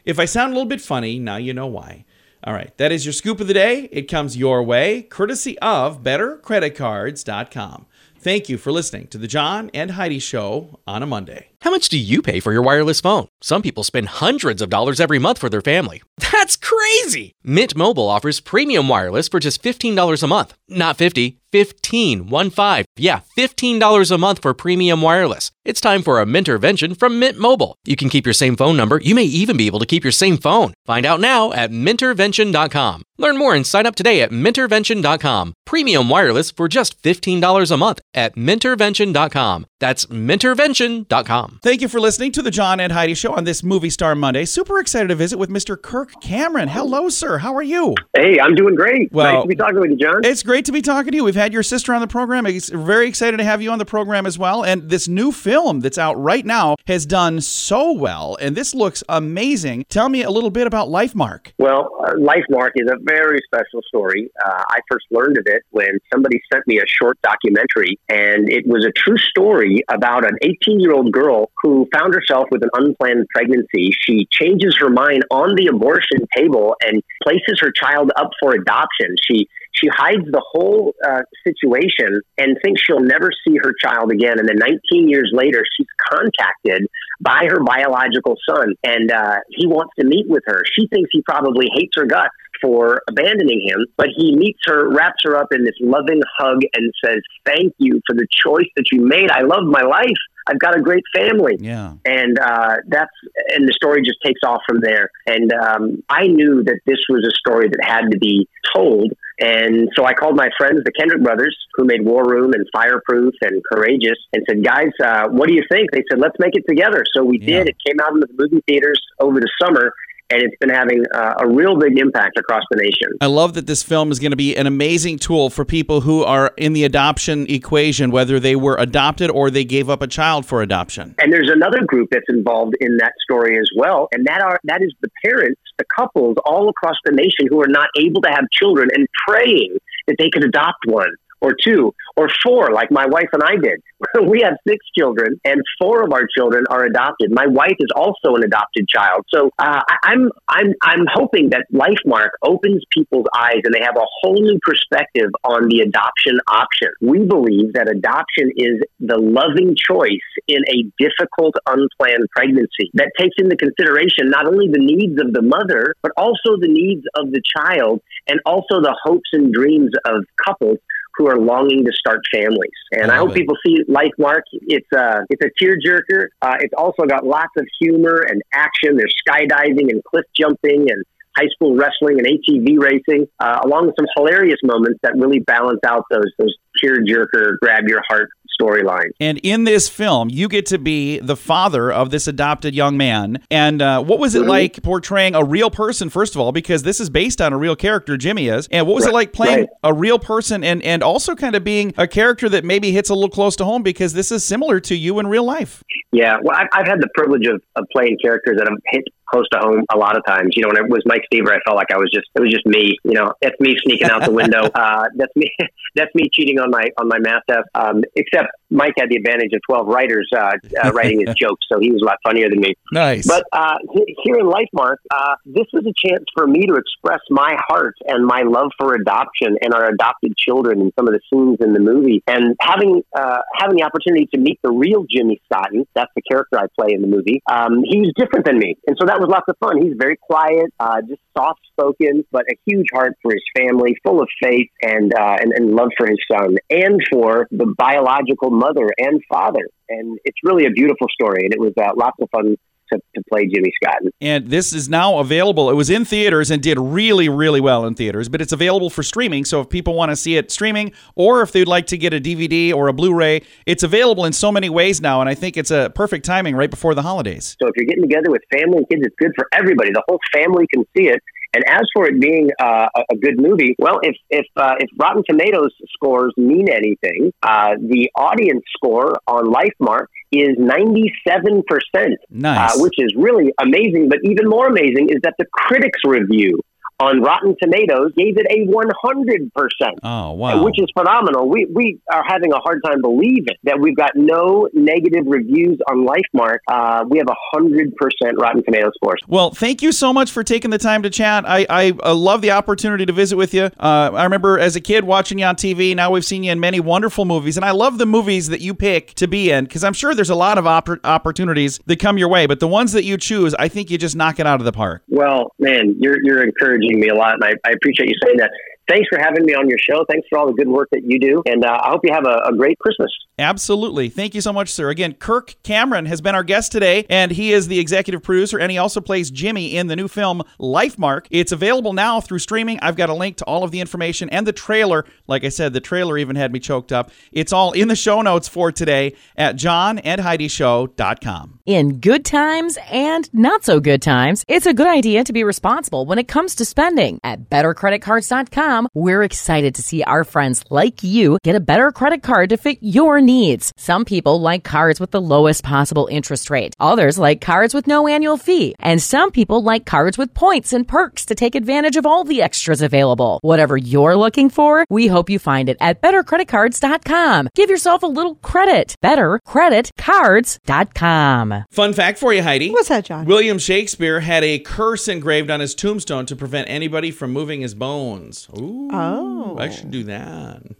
if 0.05 0.19
I 0.19 0.25
sound 0.25 0.53
a 0.53 0.55
little 0.55 0.69
bit 0.69 0.81
funny, 0.81 1.19
now 1.19 1.37
you 1.37 1.55
know 1.55 1.67
why. 1.67 2.05
All 2.47 2.53
right, 2.53 2.77
that 2.77 2.93
is 2.93 3.07
your 3.07 3.15
scoop 3.15 3.41
of 3.41 3.47
the 3.47 3.55
day. 3.55 3.89
It 3.91 4.03
comes 4.03 4.37
your 4.37 4.63
way, 4.63 5.03
courtesy 5.03 5.59
of 5.61 6.03
BetterCreditCards.com. 6.03 7.87
Thank 8.19 8.49
you 8.51 8.59
for 8.59 8.71
listening 8.71 9.07
to 9.09 9.19
the 9.19 9.27
John 9.27 9.71
and 9.73 9.93
Heidi 9.93 10.19
Show 10.19 10.81
on 10.87 11.03
a 11.03 11.07
Monday. 11.07 11.54
How 11.65 11.71
much 11.71 11.89
do 11.89 11.99
you 11.99 12.21
pay 12.21 12.41
for 12.41 12.53
your 12.53 12.61
wireless 12.61 13.01
phone? 13.01 13.29
Some 13.41 13.63
people 13.63 13.85
spend 13.85 14.09
hundreds 14.09 14.61
of 14.61 14.69
dollars 14.69 15.01
every 15.01 15.19
month 15.19 15.39
for 15.39 15.49
their 15.49 15.63
family. 15.63 16.03
That's 16.19 16.59
crazy! 16.59 17.33
Mint 17.43 17.75
Mobile 17.75 18.07
offers 18.07 18.39
premium 18.39 18.87
wireless 18.87 19.29
for 19.29 19.41
just 19.41 19.63
$15 19.63 20.23
a 20.23 20.27
month. 20.27 20.53
Not 20.69 20.99
50, 20.99 21.39
15, 21.53 22.27
1 22.27 22.51
5. 22.51 22.85
Yeah, 22.97 23.21
$15 23.39 24.11
a 24.11 24.19
month 24.19 24.43
for 24.43 24.53
premium 24.53 25.01
wireless. 25.01 25.53
It's 25.65 25.81
time 25.81 26.03
for 26.03 26.21
a 26.21 26.27
Mintervention 26.27 26.99
from 26.99 27.19
Mint 27.19 27.39
Mobile. 27.39 27.77
You 27.87 27.97
can 27.97 28.11
keep 28.11 28.27
your 28.27 28.35
same 28.35 28.57
phone 28.57 28.77
number. 28.77 28.99
You 28.99 29.15
may 29.15 29.25
even 29.25 29.57
be 29.57 29.67
able 29.67 29.79
to 29.79 29.87
keep 29.87 30.05
your 30.05 30.13
same 30.13 30.37
phone. 30.37 30.75
Find 30.85 31.07
out 31.07 31.21
now 31.21 31.53
at 31.53 31.71
Mintervention.com. 31.71 33.05
Learn 33.17 33.39
more 33.39 33.55
and 33.55 33.67
sign 33.67 33.87
up 33.87 33.95
today 33.95 34.21
at 34.21 34.31
Mintervention.com. 34.33 35.55
Premium 35.65 36.11
wireless 36.11 36.51
for 36.51 36.69
just 36.69 37.01
$15 37.03 37.71
a 37.71 37.77
month 37.79 38.01
at 38.13 38.35
Mintervention.com. 38.35 39.67
That's 39.81 40.07
Mintervention.com. 40.07 41.54
Thank 41.63 41.81
you 41.81 41.89
for 41.89 42.01
listening 42.01 42.33
to 42.33 42.43
the 42.43 42.51
John 42.51 42.81
and 42.81 42.93
Heidi 42.93 43.15
Show 43.15 43.33
on 43.33 43.45
this 43.45 43.63
Movie 43.63 43.91
Star 43.91 44.15
Monday. 44.15 44.45
Super 44.45 44.79
excited 44.79 45.09
to 45.09 45.15
visit 45.15 45.39
with 45.39 45.51
Mr. 45.51 45.81
Kirk 45.81 46.11
Cameron. 46.21 46.69
Hello, 46.69 47.09
sir. 47.09 47.39
How 47.39 47.55
are 47.55 47.63
you? 47.63 47.95
Hey, 48.17 48.39
I'm 48.39 48.55
doing 48.55 48.75
great. 48.75 49.11
Well- 49.13 49.33
nice 49.33 49.43
to 49.43 49.49
be 49.49 49.55
talking 49.55 49.81
with 49.81 49.91
you, 49.91 49.97
John. 49.97 50.25
It's 50.25 50.43
great 50.43 50.65
to 50.67 50.73
be 50.73 50.83
talking 50.83 51.13
to 51.13 51.17
you. 51.17 51.25
We've 51.25 51.35
had 51.35 51.53
your 51.53 51.63
sister 51.63 51.95
on 51.95 52.01
the 52.01 52.07
program. 52.07 52.47
It's 52.47 52.69
very 52.69 53.09
excited 53.09 53.39
to 53.39 53.45
have 53.45 53.63
you 53.63 53.71
on 53.71 53.79
the 53.79 53.85
program 53.85 54.27
as 54.27 54.39
well. 54.39 54.63
And 54.65 54.91
this 54.91 55.09
new 55.09 55.33
film 55.33 55.81
that's 55.81 55.99
out 55.99 56.15
right 56.21 56.45
now 56.45 56.77
has 56.87 57.07
done 57.07 57.41
so 57.41 57.93
well, 57.93 58.37
and 58.41 58.57
this 58.57 58.75
looks 58.75 59.03
amazing. 59.09 59.85
Tell 59.89 60.09
me 60.09 60.23
a 60.23 60.31
little 60.31 60.51
bit 60.51 60.67
about 60.67 60.89
Life 60.89 61.15
Mark. 61.15 61.53
Well, 61.59 61.91
uh, 62.07 62.13
Life 62.19 62.45
Mark 62.51 62.73
is 62.77 62.89
a 62.91 62.97
very 63.03 63.41
special 63.47 63.81
story. 63.87 64.31
Uh, 64.45 64.63
I 64.71 64.81
first 64.91 65.07
learned 65.11 65.39
of 65.39 65.45
it 65.47 65.63
when 65.71 65.99
somebody 66.13 66.41
sent 66.53 66.67
me 66.67 66.79
a 66.79 66.87
short 66.87 67.19
documentary, 67.23 67.99
and 68.09 68.51
it 68.51 68.67
was 68.67 68.85
a 68.85 68.93
true 68.93 69.19
story 69.19 69.83
about 69.91 70.25
an 70.25 70.37
18 70.43 70.81
year 70.81 70.93
old 70.93 71.13
girl 71.13 71.44
who 71.63 71.89
found 71.93 72.15
herself 72.15 72.47
with 72.51 72.63
an 72.63 72.71
unplanned 72.75 73.27
pregnancy. 73.35 73.95
She 74.01 74.27
changes 74.31 74.77
her 74.81 74.91
mind 74.91 75.25
on 75.31 75.55
the 75.57 75.67
abortion 75.67 76.27
table 76.37 76.77
and 76.85 77.03
places 77.23 77.59
her 77.61 77.73
child 77.73 78.11
up 78.17 78.31
for 78.41 78.53
adoption. 78.53 79.17
She 79.31 79.49
she 79.75 79.89
hides 79.93 80.25
the 80.31 80.43
whole 80.53 80.95
uh, 81.05 81.23
situation 81.43 82.21
and 82.39 82.57
thinks 82.63 82.83
she'll 82.83 83.01
never 83.01 83.31
see 83.47 83.57
her 83.61 83.75
child 83.81 84.13
again. 84.13 84.39
And 84.39 84.49
then 84.49 84.59
19 84.59 85.09
years 85.09 85.31
later, 85.35 85.65
she's 85.77 85.87
contacted 86.11 86.87
by 87.21 87.47
her 87.49 87.61
biological 87.65 88.37
son, 88.49 88.75
and 88.85 89.11
uh, 89.11 89.39
he 89.49 89.67
wants 89.67 89.93
to 89.99 90.07
meet 90.07 90.27
with 90.29 90.43
her. 90.47 90.63
She 90.79 90.87
thinks 90.89 91.11
he 91.13 91.23
probably 91.23 91.67
hates 91.75 91.93
her 91.97 92.07
guts 92.07 92.35
for 92.63 93.03
abandoning 93.09 93.61
him, 93.67 93.87
but 93.97 94.09
he 94.17 94.35
meets 94.37 94.61
her, 94.67 94.89
wraps 94.91 95.23
her 95.25 95.37
up 95.37 95.49
in 95.53 95.65
this 95.65 95.75
loving 95.81 96.23
hug, 96.39 96.63
and 96.75 96.93
says, 97.05 97.21
"Thank 97.45 97.75
you 97.79 98.01
for 98.07 98.15
the 98.15 98.27
choice 98.31 98.69
that 98.77 98.87
you 98.93 99.01
made. 99.03 99.31
I 99.31 99.43
love 99.43 99.65
my 99.65 99.83
life. 99.83 100.23
I've 100.47 100.59
got 100.59 100.77
a 100.77 100.81
great 100.81 101.05
family." 101.15 101.57
Yeah. 101.61 101.95
and 102.05 102.39
uh, 102.39 102.77
that's 102.89 103.13
and 103.55 103.69
the 103.69 103.73
story 103.73 104.03
just 104.03 104.19
takes 104.25 104.41
off 104.45 104.63
from 104.69 104.81
there. 104.81 105.11
And 105.27 105.53
um, 105.53 106.03
I 106.09 106.27
knew 106.27 106.63
that 106.65 106.81
this 106.87 106.99
was 107.09 107.27
a 107.27 107.35
story 107.35 107.69
that 107.69 107.81
had 107.83 108.11
to 108.11 108.19
be 108.19 108.49
told, 108.75 109.13
and 109.39 109.89
so 109.97 110.05
I 110.05 110.13
called 110.15 110.37
my 110.37 110.49
friends, 110.59 110.83
the 110.85 110.93
Kendrick 110.93 111.23
brothers, 111.23 111.57
who 111.75 111.85
made 111.85 112.05
War 112.05 112.25
Room 112.25 112.53
and 112.53 112.67
Fireproof 112.73 113.35
and 113.43 113.63
Courageous, 113.73 114.19
and 114.33 114.45
said, 114.49 114.65
"Guys, 114.65 114.93
uh, 115.03 115.29
what 115.29 115.49
do 115.49 115.55
you 115.55 115.63
think?" 115.71 115.91
They 115.93 116.05
said, 116.11 116.19
"Let's 116.21 116.37
make 116.39 116.57
it 116.57 116.65
together." 116.69 117.05
So 117.15 117.25
we 117.25 117.39
Yeah. 117.41 117.59
did. 117.59 117.69
It 117.69 117.77
came 117.87 117.97
out 118.03 118.13
in 118.13 118.21
the 118.21 118.29
movie 118.37 118.63
theaters 118.67 119.01
over 119.21 119.41
the 119.41 119.51
summer. 119.63 119.93
And 120.31 120.43
it's 120.43 120.57
been 120.59 120.71
having 120.71 121.05
uh, 121.15 121.35
a 121.41 121.49
real 121.49 121.77
big 121.79 121.99
impact 121.99 122.39
across 122.39 122.63
the 122.71 122.79
nation. 122.79 123.09
I 123.21 123.27
love 123.27 123.55
that 123.55 123.67
this 123.67 123.83
film 123.83 124.11
is 124.11 124.19
going 124.19 124.31
to 124.31 124.37
be 124.37 124.57
an 124.57 124.67
amazing 124.67 125.19
tool 125.19 125.51
for 125.51 125.65
people 125.65 126.01
who 126.01 126.25
are 126.25 126.53
in 126.57 126.73
the 126.73 126.85
adoption 126.85 127.47
equation, 127.49 128.11
whether 128.11 128.41
they 128.41 128.57
were 128.57 128.77
adopted 128.79 129.31
or 129.31 129.51
they 129.51 129.65
gave 129.65 129.91
up 129.91 130.01
a 130.01 130.07
child 130.07 130.47
for 130.47 130.63
adoption. 130.63 131.15
And 131.19 131.33
there's 131.33 131.51
another 131.51 131.85
group 131.85 132.09
that's 132.11 132.25
involved 132.29 132.75
in 132.81 132.97
that 132.99 133.13
story 133.23 133.59
as 133.59 133.69
well, 133.77 134.09
and 134.13 134.27
that 134.27 134.41
are 134.41 134.59
that 134.65 134.83
is 134.83 134.95
the 135.03 135.11
parents, 135.25 135.61
the 135.79 135.85
couples 135.95 136.37
all 136.47 136.69
across 136.69 136.97
the 137.05 137.13
nation 137.13 137.47
who 137.49 137.61
are 137.61 137.69
not 137.69 137.89
able 137.99 138.23
to 138.23 138.31
have 138.31 138.45
children 138.51 138.89
and 138.95 139.07
praying 139.29 139.77
that 140.07 140.17
they 140.19 140.31
could 140.31 140.45
adopt 140.45 140.79
one 140.87 141.09
or 141.45 141.55
two 141.63 141.95
or 142.17 142.29
four, 142.43 142.73
like 142.73 142.91
my 142.91 143.07
wife 143.07 143.29
and 143.33 143.43
I 143.43 143.57
did. 143.57 143.81
we 144.31 144.41
have 144.43 144.55
six 144.67 144.85
children, 144.97 145.41
and 145.45 145.61
four 145.81 146.03
of 146.03 146.13
our 146.13 146.27
children 146.37 146.65
are 146.71 146.85
adopted. 146.85 147.31
My 147.31 147.47
wife 147.47 147.77
is 147.79 147.91
also 147.95 148.35
an 148.37 148.45
adopted 148.45 148.89
child, 148.89 149.25
so 149.33 149.51
uh, 149.59 149.81
I, 149.89 149.97
I'm 150.05 150.31
I'm 150.49 150.73
I'm 150.83 151.05
hoping 151.13 151.51
that 151.51 151.67
LifeMark 151.73 152.31
opens 152.43 152.83
people's 152.91 153.27
eyes 153.37 153.61
and 153.65 153.75
they 153.75 153.85
have 153.85 153.97
a 153.97 154.07
whole 154.21 154.41
new 154.41 154.59
perspective 154.63 155.31
on 155.45 155.69
the 155.69 155.81
adoption 155.81 156.39
option. 156.49 156.89
We 157.01 157.19
believe 157.21 157.75
that 157.75 157.91
adoption 157.91 158.51
is 158.57 158.81
the 159.01 159.19
loving 159.19 159.75
choice 159.77 160.29
in 160.49 160.63
a 160.69 160.85
difficult, 160.99 161.55
unplanned 161.67 162.29
pregnancy 162.35 162.91
that 162.95 163.11
takes 163.19 163.37
into 163.39 163.57
consideration 163.57 164.31
not 164.31 164.47
only 164.47 164.69
the 164.69 164.81
needs 164.81 165.21
of 165.21 165.33
the 165.33 165.43
mother, 165.43 165.95
but 166.03 166.13
also 166.17 166.57
the 166.61 166.69
needs 166.69 167.03
of 167.17 167.31
the 167.31 167.43
child 167.57 168.01
and 168.29 168.41
also 168.47 168.81
the 168.81 168.97
hopes 169.05 169.29
and 169.33 169.53
dreams 169.53 169.91
of 170.07 170.25
couples 170.45 170.79
who 171.17 171.29
are 171.29 171.39
longing 171.39 171.85
to 171.85 171.93
start 171.93 172.21
families. 172.33 172.71
And 172.93 173.11
I, 173.11 173.17
I 173.17 173.19
hope 173.19 173.31
it. 173.31 173.35
people 173.35 173.57
see 173.65 173.79
Life 173.89 174.13
Mark. 174.19 174.45
It's 174.53 174.91
a 174.93 175.25
it's 175.31 175.43
a 175.45 175.51
tearjerker. 175.63 176.27
Uh, 176.43 176.57
it's 176.61 176.75
also 176.77 177.05
got 177.05 177.27
lots 177.27 177.53
of 177.57 177.67
humor 177.81 178.25
and 178.29 178.43
action. 178.53 178.97
There's 178.97 179.15
skydiving 179.29 179.91
and 179.91 180.03
cliff 180.05 180.25
jumping 180.37 180.87
and 180.91 181.05
high 181.37 181.49
school 181.55 181.77
wrestling 181.77 182.19
and 182.19 182.27
ATV 182.27 182.79
racing, 182.79 183.27
uh, 183.41 183.61
along 183.65 183.87
with 183.87 183.97
some 183.99 184.07
hilarious 184.17 184.59
moments 184.63 185.01
that 185.03 185.15
really 185.17 185.41
balance 185.41 185.81
out 185.87 186.05
those 186.11 186.31
those 186.39 186.55
tearjerker, 186.83 187.59
grab 187.61 187.85
your 187.87 188.03
heart 188.09 188.31
storylines. 188.61 189.11
And 189.21 189.39
in 189.43 189.65
this 189.65 189.89
film, 189.89 190.29
you 190.31 190.49
get 190.49 190.67
to 190.67 190.79
be 190.79 191.19
the 191.19 191.37
father 191.37 191.93
of 191.93 192.11
this 192.11 192.27
adopted 192.27 192.75
young 192.75 192.97
man. 192.97 193.41
And 193.51 193.83
uh, 193.83 194.03
what 194.03 194.19
was 194.19 194.35
it 194.35 194.43
Mhm. 194.43 194.49
like 194.49 194.83
portraying 194.83 195.35
a 195.35 195.45
real 195.45 195.71
person, 195.71 196.11
first 196.11 196.35
of 196.35 196.41
all, 196.41 196.53
because 196.53 196.83
this 196.83 197.01
is 197.01 197.11
based 197.11 197.41
on 197.41 197.53
a 197.53 197.59
real 197.59 197.77
character, 197.77 198.17
Jimmy 198.17 198.49
is. 198.49 198.69
And 198.71 198.87
what 198.87 198.95
was 198.95 199.07
it 199.07 199.13
like 199.13 199.33
playing 199.33 199.61
right. 199.61 199.69
a 199.83 199.93
real 199.93 200.19
person 200.19 200.63
and, 200.65 200.83
and 200.83 201.03
also 201.03 201.35
kind 201.35 201.55
of 201.55 201.65
being 201.65 201.93
a 201.97 202.07
character 202.07 202.49
that 202.49 202.65
maybe 202.65 202.93
hits 202.93 203.11
a 203.11 203.15
little 203.15 203.29
close 203.31 203.57
to 203.57 203.65
home 203.65 203.83
because 203.83 204.13
this 204.13 204.31
is 204.31 204.45
similar 204.45 204.81
to 204.81 204.95
you 204.95 205.19
in 205.19 205.27
real 205.27 205.45
life? 205.45 205.83
Yeah, 206.13 206.37
well, 206.43 206.57
I've, 206.57 206.69
I've 206.73 206.87
had 206.87 207.01
the 207.01 207.09
privilege 207.15 207.47
of, 207.47 207.61
of 207.77 207.87
playing 207.93 208.19
characters 208.23 208.57
that 208.59 208.69
have 208.69 208.79
hit 208.91 209.05
close 209.35 209.49
to 209.53 209.59
home 209.59 209.83
a 209.93 209.99
lot 209.99 210.17
of 210.17 210.23
times. 210.27 210.51
You 210.55 210.63
know, 210.63 210.69
when 210.69 210.79
it 210.79 210.89
was 210.89 211.03
Mike 211.07 211.23
Seaver, 211.33 211.53
I 211.53 211.59
felt 211.67 211.77
like 211.77 211.91
I 211.93 211.99
was 211.99 212.11
just 212.15 212.27
it 212.35 212.41
was 212.41 212.53
just 212.53 212.67
me. 212.67 212.97
You 213.03 213.15
know, 213.15 213.33
that's 213.43 213.59
me 213.59 213.75
sneaking 213.85 214.09
out 214.11 214.25
the 214.25 214.33
window. 214.33 214.71
Uh, 214.85 215.05
that's 215.17 215.35
me. 215.37 215.51
That's 215.95 216.13
me 216.17 216.29
cheating 216.33 216.59
on 216.59 216.71
my 216.71 216.89
on 216.99 217.07
my 217.07 217.19
math 217.21 217.43
test. 217.49 217.69
Um, 217.75 218.03
except 218.17 218.49
Mike 218.71 218.95
had 218.99 219.09
the 219.09 219.17
advantage 219.17 219.53
of 219.55 219.61
twelve 219.69 219.87
writers 219.87 220.29
uh, 220.37 220.51
uh, 220.85 220.91
writing 220.95 221.25
his 221.25 221.35
jokes, 221.37 221.65
so 221.73 221.79
he 221.79 221.93
was 221.93 222.03
a 222.03 222.05
lot 222.05 222.19
funnier 222.25 222.51
than 222.51 222.61
me. 222.61 222.75
Nice. 222.91 223.27
But 223.27 223.45
uh, 223.53 223.79
here 224.25 224.35
in 224.35 224.47
LifeMark, 224.47 224.97
uh, 225.15 225.37
this 225.47 225.67
was 225.73 225.87
a 225.87 225.95
chance 226.09 226.25
for 226.35 226.47
me 226.47 226.67
to 226.67 226.75
express 226.75 227.21
my 227.31 227.57
heart 227.69 227.95
and 228.07 228.27
my 228.27 228.43
love 228.43 228.71
for 228.79 228.95
adoption 228.95 229.57
and 229.63 229.73
our 229.73 229.89
adopted 229.89 230.37
children 230.37 230.81
in 230.81 230.93
some 230.99 231.07
of 231.07 231.15
the 231.15 231.21
scenes 231.33 231.59
in 231.61 231.73
the 231.73 231.81
movie. 231.81 232.23
And 232.27 232.57
having 232.61 233.03
uh, 233.17 233.39
having 233.57 233.77
the 233.77 233.85
opportunity 233.85 234.27
to 234.35 234.41
meet 234.41 234.59
the 234.65 234.73
real 234.73 235.05
Jimmy 235.09 235.41
Scotton, 235.45 235.87
that's 235.95 236.11
the 236.17 236.23
character 236.23 236.59
I 236.59 236.67
play 236.79 236.93
in 236.93 237.03
the 237.03 237.09
movie. 237.09 237.43
Um, 237.51 237.85
he 237.85 238.01
was 238.01 238.13
different 238.17 238.47
than 238.47 238.59
me, 238.59 238.77
and 238.89 238.97
so 239.01 239.07
that 239.07 239.21
was 239.25 239.33
lots 239.33 239.49
of 239.49 239.57
fun. 239.59 239.81
He's 239.83 239.95
very 239.97 240.17
quiet, 240.17 240.73
uh, 240.79 241.01
just 241.09 241.21
soft 241.37 241.61
spoken, 241.73 242.25
but 242.31 242.45
a 242.51 242.57
huge 242.67 242.87
heart 242.93 243.15
for 243.23 243.33
his 243.33 243.43
family, 243.57 243.97
full 244.03 244.21
of 244.21 244.29
faith 244.43 244.71
and, 244.83 245.13
uh, 245.15 245.37
and 245.41 245.53
and 245.53 245.75
love 245.75 245.91
for 245.97 246.07
his 246.07 246.19
son 246.31 246.57
and 246.71 247.01
for 247.13 247.47
the 247.51 247.73
biological 247.77 248.51
mother 248.51 248.89
and 248.99 249.21
father. 249.29 249.69
And 249.89 250.19
it's 250.25 250.39
really 250.43 250.67
a 250.67 250.71
beautiful 250.71 251.09
story, 251.09 251.45
and 251.45 251.53
it 251.53 251.61
was 251.61 251.73
uh, 251.81 251.93
lots 251.97 252.19
of 252.21 252.29
fun 252.31 252.57
to, 252.95 253.01
to 253.15 253.25
play 253.31 253.47
Jimmy 253.47 253.73
Scotton. 253.83 254.11
and 254.21 254.49
this 254.49 254.73
is 254.73 254.89
now 254.89 255.19
available. 255.19 255.71
It 255.71 255.75
was 255.75 255.91
in 255.91 256.05
theaters 256.05 256.51
and 256.51 256.63
did 256.63 256.79
really, 256.79 257.29
really 257.29 257.61
well 257.61 257.85
in 257.87 257.95
theaters, 257.95 258.29
but 258.29 258.41
it's 258.41 258.53
available 258.53 258.91
for 258.91 259.03
streaming. 259.03 259.45
So 259.45 259.61
if 259.61 259.69
people 259.69 259.95
want 259.95 260.11
to 260.11 260.17
see 260.17 260.37
it 260.37 260.51
streaming, 260.51 260.93
or 261.15 261.43
if 261.43 261.53
they'd 261.53 261.69
like 261.69 261.87
to 261.89 261.99
get 261.99 262.15
a 262.15 262.21
DVD 262.21 262.73
or 262.73 262.89
a 262.89 262.93
Blu-ray, 262.93 263.43
it's 263.67 263.83
available 263.83 264.25
in 264.25 264.33
so 264.33 264.51
many 264.51 264.71
ways 264.71 265.01
now. 265.01 265.21
And 265.21 265.29
I 265.29 265.35
think 265.35 265.57
it's 265.57 265.71
a 265.71 265.91
perfect 265.95 266.25
timing 266.25 266.57
right 266.57 266.71
before 266.71 266.95
the 266.95 267.03
holidays. 267.03 267.57
So 267.63 267.69
if 267.69 267.75
you're 267.77 267.87
getting 267.87 268.03
together 268.03 268.31
with 268.31 268.43
family 268.53 268.79
and 268.79 268.89
kids, 268.89 269.03
it's 269.05 269.17
good 269.19 269.33
for 269.37 269.47
everybody. 269.53 269.91
The 269.91 270.03
whole 270.09 270.21
family 270.33 270.67
can 270.73 270.85
see 270.97 271.09
it. 271.09 271.21
And 271.55 271.63
as 271.69 271.83
for 271.95 272.09
it 272.09 272.21
being 272.21 272.51
uh, 272.61 272.89
a 272.97 273.01
a 273.13 273.17
good 273.17 273.41
movie, 273.41 273.77
well, 273.79 274.01
if 274.03 274.17
if 274.29 274.45
uh, 274.57 274.75
if 274.81 274.91
Rotten 274.99 275.23
Tomatoes 275.29 275.71
scores 275.95 276.33
mean 276.37 276.69
anything, 276.69 277.33
uh, 277.45 277.75
the 277.79 278.11
audience 278.17 278.65
score 278.77 279.15
on 279.29 279.45
LifeMark 279.45 280.07
is 280.41 280.57
97 280.59 281.63
percent, 281.67 282.19
Nice. 282.31 282.77
uh, 282.77 282.83
which 282.83 282.95
is 282.99 283.13
really 283.17 283.53
amazing. 283.61 284.09
But 284.09 284.19
even 284.25 284.49
more 284.49 284.67
amazing 284.67 285.11
is 285.11 285.19
that 285.23 285.35
the 285.39 285.47
critics 285.53 286.01
review 286.05 286.61
on 287.01 287.21
Rotten 287.23 287.57
Tomatoes 287.61 288.13
gave 288.17 288.37
it 288.39 288.47
a 288.51 288.67
100 288.71 289.53
percent. 289.53 289.99
oh 290.03 290.33
wow. 290.33 290.63
Which 290.63 290.79
is 290.79 290.87
phenomenal. 290.97 291.49
We 291.49 291.67
we 291.67 291.99
are 292.13 292.25
having 292.27 292.53
a 292.53 292.59
hard 292.59 292.83
time 292.85 293.01
believing 293.03 293.57
that 293.65 293.79
we've 293.81 293.97
got 293.97 294.13
no 294.15 294.69
negative 294.73 295.25
reviews 295.27 295.79
on 295.91 296.07
LifeMark. 296.07 296.59
Uh, 296.69 297.05
we 297.09 297.19
have 297.19 297.29
a 297.29 297.37
hundred 297.53 297.95
percent 297.97 298.39
Rotten 298.39 298.63
Tomatoes 298.65 298.93
scores. 298.97 299.21
Well, 299.27 299.51
thank 299.51 299.83
you 299.83 299.93
so 299.93 300.13
much 300.13 300.31
for 300.31 300.45
taking 300.45 300.71
the 300.71 300.79
time 300.79 301.03
to 301.03 301.11
chat. 301.11 301.45
I, 301.49 301.67
I 301.69 301.93
uh, 302.03 302.15
love 302.15 302.43
the 302.43 302.53
opportunity 302.53 303.07
to 303.07 303.13
visit 303.13 303.37
with 303.37 303.55
you. 303.55 303.65
Uh, 303.79 304.11
I 304.15 304.25
remember 304.25 304.59
as 304.59 304.77
a 304.77 304.81
kid 304.81 305.05
watching 305.05 305.39
you 305.39 305.47
on 305.47 305.57
TV. 305.57 305.95
Now 305.97 306.11
we've 306.11 306.25
seen 306.25 306.45
you 306.45 306.53
in 306.53 306.61
many 306.61 306.81
wonderful 306.81 307.25
movies, 307.25 307.57
and 307.57 307.65
I 307.65 307.73
love 307.73 307.99
the 307.99 308.07
movies 308.07 308.49
that 308.49 308.61
you 308.61 308.75
pick 308.75 309.15
to 309.15 309.27
be 309.27 309.51
in 309.51 309.65
because 309.65 309.83
I'm 309.85 309.93
sure 309.95 310.15
there's 310.15 310.31
a 310.31 310.35
lot 310.35 310.59
of 310.59 310.65
oppor- 310.65 311.01
opportunities 311.05 311.81
that 311.87 311.99
come 311.99 312.19
your 312.19 312.29
way, 312.29 312.47
but 312.47 312.61
the 312.61 312.69
ones 312.69 312.93
that 312.93 313.05
you 313.05 313.17
choose, 313.17 313.55
I 313.55 313.69
think 313.69 313.91
you 313.91 313.99
just 313.99 314.15
knock 314.17 314.39
it 314.39 314.47
out 314.47 314.61
of 314.61 314.65
the 314.65 314.73
park. 314.73 315.03
Well, 315.09 315.53
man, 315.59 315.97
you're 315.99 316.23
you're 316.23 316.43
encouraging 316.43 316.84
me 316.93 317.09
a 317.09 317.15
lot, 317.15 317.35
and 317.35 317.45
I, 317.45 317.53
I 317.67 317.73
appreciate 317.73 318.09
you 318.09 318.15
saying 318.25 318.39
that. 318.39 318.51
thanks 318.89 319.09
for 319.09 319.19
having 319.19 319.45
me 319.45 319.55
on 319.55 319.69
your 319.69 319.79
show. 319.79 320.05
Thanks 320.11 320.27
for 320.29 320.39
all 320.39 320.47
the 320.47 320.53
good 320.53 320.69
work 320.69 320.89
that 320.93 321.03
you 321.05 321.19
do. 321.19 321.43
And 321.47 321.65
uh, 321.65 321.79
I 321.83 321.91
hope 321.91 322.03
you 322.05 322.13
have 322.13 322.27
a, 322.27 322.49
a 322.49 322.57
great 322.57 322.79
Christmas. 322.79 323.11
Absolutely. 323.39 324.09
Thank 324.11 324.35
you 324.35 324.41
so 324.41 324.53
much, 324.53 324.71
sir. 324.71 324.91
Again, 324.91 325.15
Kirk 325.15 325.57
Cameron 325.65 326.07
has 326.07 326.21
been 326.21 326.37
our 326.37 326.45
guest 326.45 326.71
today, 326.71 327.05
and 327.11 327.33
he 327.33 327.53
is 327.53 327.67
the 327.67 327.81
executive 327.81 328.23
producer, 328.23 328.61
and 328.61 328.71
he 328.71 328.79
also 328.79 329.01
plays 329.01 329.29
Jimmy 329.31 329.77
in 329.77 329.89
the 329.89 329.97
new 329.97 330.07
film 330.07 330.43
Life 330.59 330.99
Mark. 330.99 331.27
It's 331.31 331.51
available 331.51 331.93
now 331.93 332.21
through 332.21 332.39
streaming. 332.39 332.79
I've 332.81 332.97
got 332.97 333.09
a 333.09 333.15
link 333.15 333.39
to 333.39 333.45
all 333.45 333.65
of 333.65 333.73
the 333.73 333.81
information 333.81 334.31
and 334.31 334.47
the 334.47 334.53
trailer. 334.53 335.05
Like 335.27 335.43
I 335.43 335.49
said, 335.49 335.73
the 335.73 335.81
trailer 335.81 336.17
even 336.17 336.37
had 336.37 336.53
me 336.53 336.61
choked 336.61 336.93
up. 336.93 337.11
It's 337.33 337.53
all 337.53 337.73
in 337.73 337.89
the 337.89 337.97
show 337.97 338.23
notes 338.23 338.47
for 338.47 338.71
today 338.71 339.17
at 339.37 339.57
johnandheidishow.com. 339.57 341.59
In 341.67 342.01
good 342.01 342.27
times 342.27 342.77
and 342.93 343.27
not 343.33 343.65
so 343.65 343.81
good 343.81 344.03
times, 344.03 344.45
it's 344.49 344.67
a 344.67 344.75
good 344.75 344.87
idea 344.87 345.25
to 345.25 345.33
be 345.33 345.43
responsible 345.43 346.05
when 346.05 346.19
it 346.19 346.29
comes 346.29 346.57
to 346.57 346.67
spending. 346.67 347.19
At 347.25 347.49
bettercreditcards.com, 347.49 348.89
we're 348.93 349.23
excited 349.23 349.75
to 349.77 349.83
see 349.83 350.03
our 350.03 350.25
friends 350.25 350.63
like 350.69 351.03
you 351.03 351.39
get 351.43 351.57
a 351.57 351.61
better 351.61 351.91
credit 351.91 352.23
card 352.23 352.51
to 352.51 352.59
fit 352.59 352.77
your 352.83 353.23
needs. 353.23 353.73
Some 353.79 354.05
people 354.05 354.43
like 354.43 354.63
cards 354.63 355.01
with 355.01 355.11
the 355.11 355.23
lowest 355.23 355.65
possible 355.65 356.07
interest 356.11 356.51
rate. 356.51 356.75
Others 356.81 357.17
like 357.17 357.41
cards 357.41 357.73
with 357.73 357.87
no 357.87 358.07
annual 358.09 358.37
fee. 358.37 358.75
And 358.79 359.01
some 359.01 359.31
people 359.31 359.63
like 359.63 359.87
cards 359.87 360.19
with 360.19 360.35
points 360.35 360.75
and 360.75 360.87
perks 360.87 361.25
to 361.27 361.35
take 361.35 361.55
advantage 361.55 361.97
of 361.97 362.05
all 362.05 362.25
the 362.25 362.43
extras 362.43 362.83
available. 362.83 363.39
Whatever 363.41 363.79
you're 363.79 364.17
looking 364.17 364.51
for, 364.51 364.85
we 364.91 365.07
hope 365.07 365.31
you 365.31 365.39
find 365.39 365.71
it 365.71 365.79
at 365.81 366.03
bettercreditcards.com. 366.03 367.49
Give 367.55 367.71
yourself 367.71 368.03
a 368.03 368.07
little 368.07 368.35
credit. 368.35 368.97
Bettercreditcards.com. 369.03 371.54
Fun 371.71 371.93
fact 371.93 372.19
for 372.19 372.33
you, 372.33 372.43
Heidi. 372.43 372.71
What's 372.71 372.89
that, 372.89 373.05
John? 373.05 373.25
William 373.27 373.59
Shakespeare 373.59 374.21
had 374.21 374.45
a 374.45 374.59
curse 374.59 375.09
engraved 375.09 375.51
on 375.51 375.61
his 375.61 375.75
tombstone 375.75 376.27
to 376.27 376.37
prevent 376.37 376.69
anybody 376.69 377.11
from 377.11 377.33
moving 377.33 377.61
his 377.61 377.75
bones. 377.75 378.49
Oh. 378.55 378.61
Ooh, 378.63 378.91
Oh. 378.93 379.57
I 379.59 379.69
should 379.71 379.91
do 379.91 380.05
that. 380.05 380.63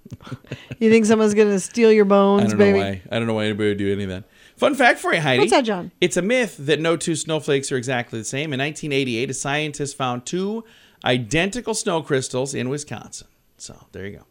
You 0.81 0.91
think 0.91 1.05
someone's 1.07 1.35
going 1.35 1.49
to 1.51 1.61
steal 1.61 1.93
your 1.93 2.07
I 2.07 2.09
bones, 2.09 2.49
don't 2.51 2.59
baby? 2.59 2.79
know 2.79 2.85
why. 2.85 3.03
I 3.11 3.19
don't 3.19 3.27
know 3.29 3.35
why 3.35 3.45
anybody 3.45 3.69
would 3.71 3.79
do 3.79 3.93
any 3.93 4.05
of 4.05 4.09
that. 4.11 4.25
Fun 4.57 4.75
fact 4.75 4.99
for 4.99 5.13
you, 5.15 5.21
Heidi. 5.21 5.41
What's 5.41 5.51
that, 5.53 5.65
John? 5.65 5.93
It's 6.01 6.17
a 6.17 6.23
myth 6.23 6.57
that 6.59 6.81
no 6.81 6.97
two 6.97 7.15
snowflakes 7.15 7.71
are 7.71 7.77
exactly 7.77 8.19
the 8.19 8.25
same. 8.25 8.53
In 8.53 8.59
1988, 8.61 9.31
a 9.31 9.35
scientist 9.35 9.97
found 9.97 10.25
two 10.27 10.65
identical 11.05 11.75
snow 11.75 12.03
crystals 12.03 12.55
in 12.55 12.69
Wisconsin. 12.71 13.29
So 13.59 13.77
there 13.93 14.07
you 14.07 14.17
go. 14.19 14.25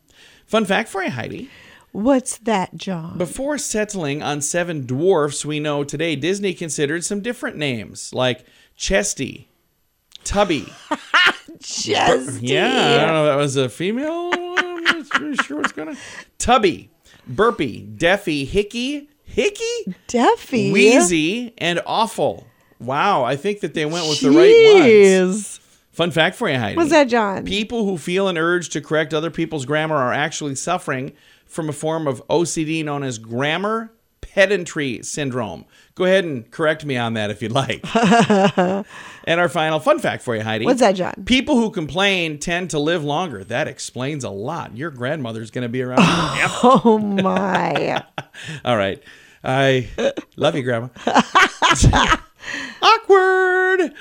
Fun 0.47 0.65
fact 0.65 0.89
for 0.89 1.03
you, 1.03 1.11
Heidi. 1.11 1.49
What's 1.93 2.37
that, 2.39 2.75
John? 2.75 3.19
Before 3.19 3.59
settling 3.59 4.23
on 4.23 4.41
seven 4.41 4.87
dwarfs 4.87 5.45
we 5.45 5.59
know 5.59 5.83
today, 5.83 6.15
Disney 6.15 6.55
considered 6.55 7.03
some 7.03 7.21
different 7.21 7.55
names 7.55 8.11
like 8.15 8.45
Chesty, 8.75 9.47
Tubby. 10.23 10.73
Just 11.59 12.41
Yeah, 12.41 12.97
I 12.99 13.05
don't 13.05 13.13
know 13.13 13.25
if 13.25 13.31
that 13.31 13.35
was 13.35 13.57
a 13.57 13.69
female. 13.69 14.31
I'm 14.33 14.83
not 14.83 15.19
really 15.19 15.35
sure 15.37 15.57
what's 15.57 15.71
going 15.71 15.89
on. 15.89 15.97
Tubby, 16.39 16.89
Burpy, 17.27 17.87
Deafy, 17.95 18.43
Hickey, 18.43 19.07
Hickey, 19.23 19.95
Deafy. 20.07 20.73
Wheezy, 20.73 21.53
and 21.59 21.79
Awful. 21.85 22.47
Wow, 22.79 23.23
I 23.23 23.35
think 23.35 23.59
that 23.59 23.75
they 23.75 23.85
went 23.85 24.09
with 24.09 24.19
the 24.19 24.31
right 24.31 24.73
ones. 24.73 24.87
Jeez. 24.87 25.59
Fun 25.91 26.09
fact 26.09 26.35
for 26.37 26.49
you, 26.49 26.57
Heidi. 26.57 26.75
What's 26.75 26.89
that, 26.89 27.07
John? 27.07 27.45
People 27.45 27.85
who 27.85 27.99
feel 27.99 28.27
an 28.27 28.35
urge 28.35 28.69
to 28.69 28.81
correct 28.81 29.13
other 29.13 29.29
people's 29.29 29.67
grammar 29.67 29.95
are 29.95 30.11
actually 30.11 30.55
suffering 30.55 31.13
from 31.45 31.69
a 31.69 31.73
form 31.73 32.07
of 32.07 32.25
OCD 32.27 32.83
known 32.83 33.03
as 33.03 33.17
grammar 33.17 33.91
pedantry 34.21 35.01
syndrome. 35.03 35.65
Go 35.95 36.05
ahead 36.05 36.23
and 36.23 36.49
correct 36.49 36.85
me 36.85 36.97
on 36.97 37.13
that 37.13 37.29
if 37.29 37.41
you'd 37.41 37.51
like. 37.51 37.81
and 37.95 39.39
our 39.39 39.49
final 39.49 39.79
fun 39.79 39.99
fact 39.99 40.23
for 40.23 40.35
you, 40.35 40.41
Heidi. 40.41 40.65
What's 40.65 40.79
that, 40.79 40.93
John? 40.93 41.13
People 41.25 41.57
who 41.57 41.69
complain 41.69 42.39
tend 42.39 42.71
to 42.71 42.79
live 42.79 43.03
longer. 43.03 43.43
That 43.43 43.67
explains 43.67 44.23
a 44.23 44.29
lot. 44.31 44.75
Your 44.75 44.89
grandmother's 44.89 45.51
going 45.51 45.63
to 45.63 45.69
be 45.69 45.81
around. 45.83 45.99
Oh, 46.65 46.97
my. 46.97 48.03
All 48.65 48.77
right. 48.77 49.01
I 49.43 49.89
love 50.35 50.55
you, 50.55 50.63
Grandma. 50.63 50.87
Awkward. 52.81 53.93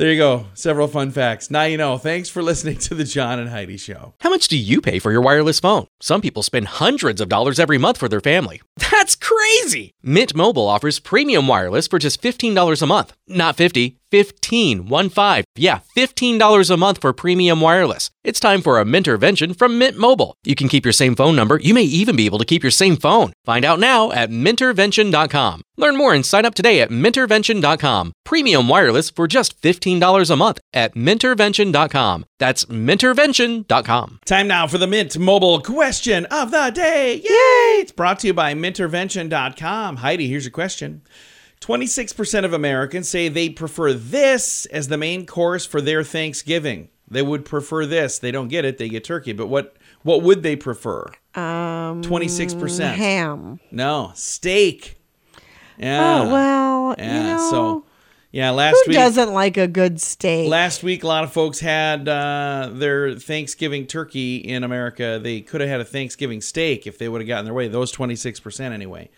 There 0.00 0.10
you 0.10 0.16
go. 0.16 0.46
Several 0.54 0.88
fun 0.88 1.10
facts. 1.10 1.50
Now 1.50 1.64
you 1.64 1.76
know. 1.76 1.98
Thanks 1.98 2.30
for 2.30 2.42
listening 2.42 2.78
to 2.78 2.94
the 2.94 3.04
John 3.04 3.38
and 3.38 3.50
Heidi 3.50 3.76
Show. 3.76 4.14
How 4.20 4.30
much 4.30 4.48
do 4.48 4.56
you 4.56 4.80
pay 4.80 4.98
for 4.98 5.12
your 5.12 5.20
wireless 5.20 5.60
phone? 5.60 5.88
Some 6.00 6.22
people 6.22 6.42
spend 6.42 6.68
hundreds 6.68 7.20
of 7.20 7.28
dollars 7.28 7.60
every 7.60 7.76
month 7.76 7.98
for 7.98 8.08
their 8.08 8.22
family. 8.22 8.62
That's 8.78 9.14
crazy! 9.14 9.92
Mint 10.02 10.34
Mobile 10.34 10.66
offers 10.66 11.00
premium 11.00 11.46
wireless 11.46 11.86
for 11.86 11.98
just 11.98 12.22
$15 12.22 12.80
a 12.80 12.86
month. 12.86 13.14
Not 13.28 13.56
50, 13.56 13.99
15, 14.10 14.86
1 14.86 15.08
5. 15.08 15.44
Yeah, 15.56 15.80
$15 15.96 16.70
a 16.70 16.76
month 16.76 17.00
for 17.00 17.12
premium 17.12 17.60
wireless. 17.60 18.10
It's 18.22 18.40
time 18.40 18.60
for 18.60 18.78
a 18.78 18.84
Mintervention 18.84 19.56
from 19.56 19.78
Mint 19.78 19.96
Mobile. 19.96 20.34
You 20.44 20.54
can 20.54 20.68
keep 20.68 20.84
your 20.84 20.92
same 20.92 21.16
phone 21.16 21.34
number. 21.34 21.56
You 21.56 21.72
may 21.72 21.84
even 21.84 22.16
be 22.16 22.26
able 22.26 22.38
to 22.38 22.44
keep 22.44 22.62
your 22.62 22.70
same 22.70 22.96
phone. 22.96 23.32
Find 23.46 23.64
out 23.64 23.78
now 23.78 24.10
at 24.12 24.28
Mintervention.com. 24.28 25.62
Learn 25.78 25.96
more 25.96 26.12
and 26.12 26.24
sign 26.24 26.44
up 26.44 26.54
today 26.54 26.82
at 26.82 26.90
Mintervention.com. 26.90 28.12
Premium 28.26 28.68
wireless 28.68 29.08
for 29.08 29.26
just 29.26 29.60
$15 29.62 30.30
a 30.30 30.36
month 30.36 30.60
at 30.74 30.94
Mintervention.com. 30.94 32.26
That's 32.38 32.66
Mintervention.com. 32.66 34.18
Time 34.26 34.48
now 34.48 34.66
for 34.66 34.76
the 34.76 34.86
Mint 34.86 35.18
Mobile 35.18 35.60
question 35.62 36.26
of 36.26 36.50
the 36.50 36.70
day. 36.74 37.14
Yay! 37.14 37.80
It's 37.80 37.92
brought 37.92 38.18
to 38.20 38.26
you 38.26 38.34
by 38.34 38.52
Mintervention.com. 38.54 39.96
Heidi, 39.96 40.28
here's 40.28 40.44
your 40.44 40.52
question. 40.52 41.02
26% 41.60 42.44
of 42.44 42.52
Americans 42.52 43.08
say 43.08 43.28
they 43.28 43.50
prefer 43.50 43.92
this 43.92 44.66
as 44.66 44.88
the 44.88 44.96
main 44.96 45.26
course 45.26 45.66
for 45.66 45.80
their 45.80 46.02
Thanksgiving. 46.02 46.88
They 47.08 47.22
would 47.22 47.44
prefer 47.44 47.86
this. 47.86 48.18
They 48.18 48.30
don't 48.30 48.48
get 48.48 48.64
it, 48.64 48.78
they 48.78 48.88
get 48.88 49.04
turkey. 49.04 49.32
But 49.32 49.48
what 49.48 49.76
what 50.02 50.22
would 50.22 50.42
they 50.42 50.56
prefer? 50.56 51.06
Um, 51.34 52.02
26%. 52.02 52.94
ham. 52.94 53.60
No, 53.70 54.12
steak. 54.14 54.98
Yeah. 55.76 56.22
oh, 56.22 56.32
well, 56.32 56.94
yeah. 56.98 57.16
you 57.16 57.22
know, 57.24 57.50
so 57.50 57.84
yeah, 58.32 58.50
last 58.50 58.76
who 58.84 58.90
week 58.90 58.96
doesn't 58.96 59.32
like 59.32 59.56
a 59.56 59.66
good 59.66 60.00
steak? 60.00 60.48
Last 60.48 60.82
week, 60.82 61.02
a 61.02 61.06
lot 61.06 61.24
of 61.24 61.32
folks 61.32 61.58
had 61.58 62.08
uh, 62.08 62.70
their 62.72 63.16
Thanksgiving 63.16 63.86
turkey 63.86 64.36
in 64.36 64.62
America. 64.62 65.18
They 65.22 65.40
could 65.40 65.60
have 65.60 65.68
had 65.68 65.80
a 65.80 65.84
Thanksgiving 65.84 66.40
steak 66.40 66.86
if 66.86 66.96
they 66.96 67.08
would 67.08 67.20
have 67.20 67.28
gotten 67.28 67.44
their 67.44 67.54
way. 67.54 67.66
Those 67.66 67.92
26% 67.92 68.72
anyway. 68.72 69.10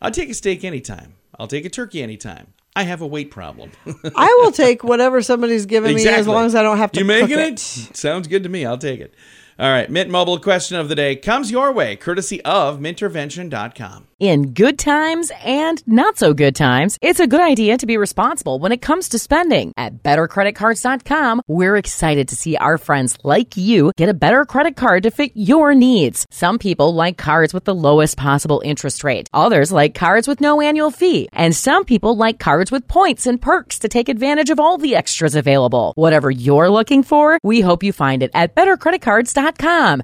I'll 0.00 0.10
take 0.10 0.30
a 0.30 0.34
steak 0.34 0.64
anytime. 0.64 1.14
I'll 1.38 1.46
take 1.46 1.64
a 1.64 1.68
turkey 1.70 2.02
anytime. 2.02 2.54
I 2.76 2.84
have 2.84 3.00
a 3.00 3.06
weight 3.06 3.30
problem. 3.30 3.72
I 4.16 4.38
will 4.42 4.52
take 4.52 4.84
whatever 4.84 5.20
somebody's 5.22 5.66
giving 5.66 5.96
me 5.96 6.06
as 6.06 6.28
long 6.28 6.46
as 6.46 6.54
I 6.54 6.62
don't 6.62 6.78
have 6.78 6.92
to 6.92 7.00
You 7.00 7.04
making 7.04 7.38
it. 7.38 7.52
it? 7.54 7.58
Sounds 7.60 8.28
good 8.28 8.44
to 8.44 8.48
me. 8.48 8.64
I'll 8.64 8.78
take 8.78 9.00
it. 9.00 9.14
All 9.60 9.72
right. 9.72 9.90
Mint 9.90 10.08
Mobile 10.08 10.38
question 10.38 10.78
of 10.78 10.88
the 10.88 10.94
day 10.94 11.16
comes 11.16 11.50
your 11.50 11.72
way, 11.72 11.96
courtesy 11.96 12.40
of 12.42 12.78
Mintervention.com. 12.78 14.06
In 14.20 14.52
good 14.52 14.80
times 14.80 15.30
and 15.44 15.80
not 15.86 16.18
so 16.18 16.34
good 16.34 16.56
times, 16.56 16.98
it's 17.02 17.20
a 17.20 17.28
good 17.28 17.40
idea 17.40 17.78
to 17.78 17.86
be 17.86 17.96
responsible 17.96 18.58
when 18.58 18.72
it 18.72 18.80
comes 18.80 19.08
to 19.10 19.18
spending. 19.18 19.72
At 19.76 20.02
bettercreditcards.com, 20.02 21.42
we're 21.46 21.76
excited 21.76 22.26
to 22.28 22.36
see 22.36 22.56
our 22.56 22.78
friends 22.78 23.16
like 23.22 23.56
you 23.56 23.92
get 23.96 24.08
a 24.08 24.14
better 24.14 24.44
credit 24.44 24.74
card 24.74 25.04
to 25.04 25.12
fit 25.12 25.32
your 25.34 25.72
needs. 25.72 26.26
Some 26.30 26.58
people 26.58 26.94
like 26.94 27.16
cards 27.16 27.54
with 27.54 27.64
the 27.64 27.74
lowest 27.74 28.16
possible 28.16 28.60
interest 28.64 29.04
rate. 29.04 29.28
Others 29.32 29.70
like 29.70 29.94
cards 29.94 30.26
with 30.26 30.40
no 30.40 30.60
annual 30.60 30.90
fee. 30.90 31.28
And 31.32 31.54
some 31.54 31.84
people 31.84 32.16
like 32.16 32.40
cards 32.40 32.72
with 32.72 32.88
points 32.88 33.26
and 33.26 33.40
perks 33.40 33.78
to 33.80 33.88
take 33.88 34.08
advantage 34.08 34.50
of 34.50 34.58
all 34.58 34.78
the 34.78 34.96
extras 34.96 35.36
available. 35.36 35.92
Whatever 35.94 36.28
you're 36.28 36.70
looking 36.70 37.04
for, 37.04 37.38
we 37.44 37.60
hope 37.60 37.84
you 37.84 37.92
find 37.92 38.24
it 38.24 38.32
at 38.34 38.56
bettercreditcards.com. 38.56 39.47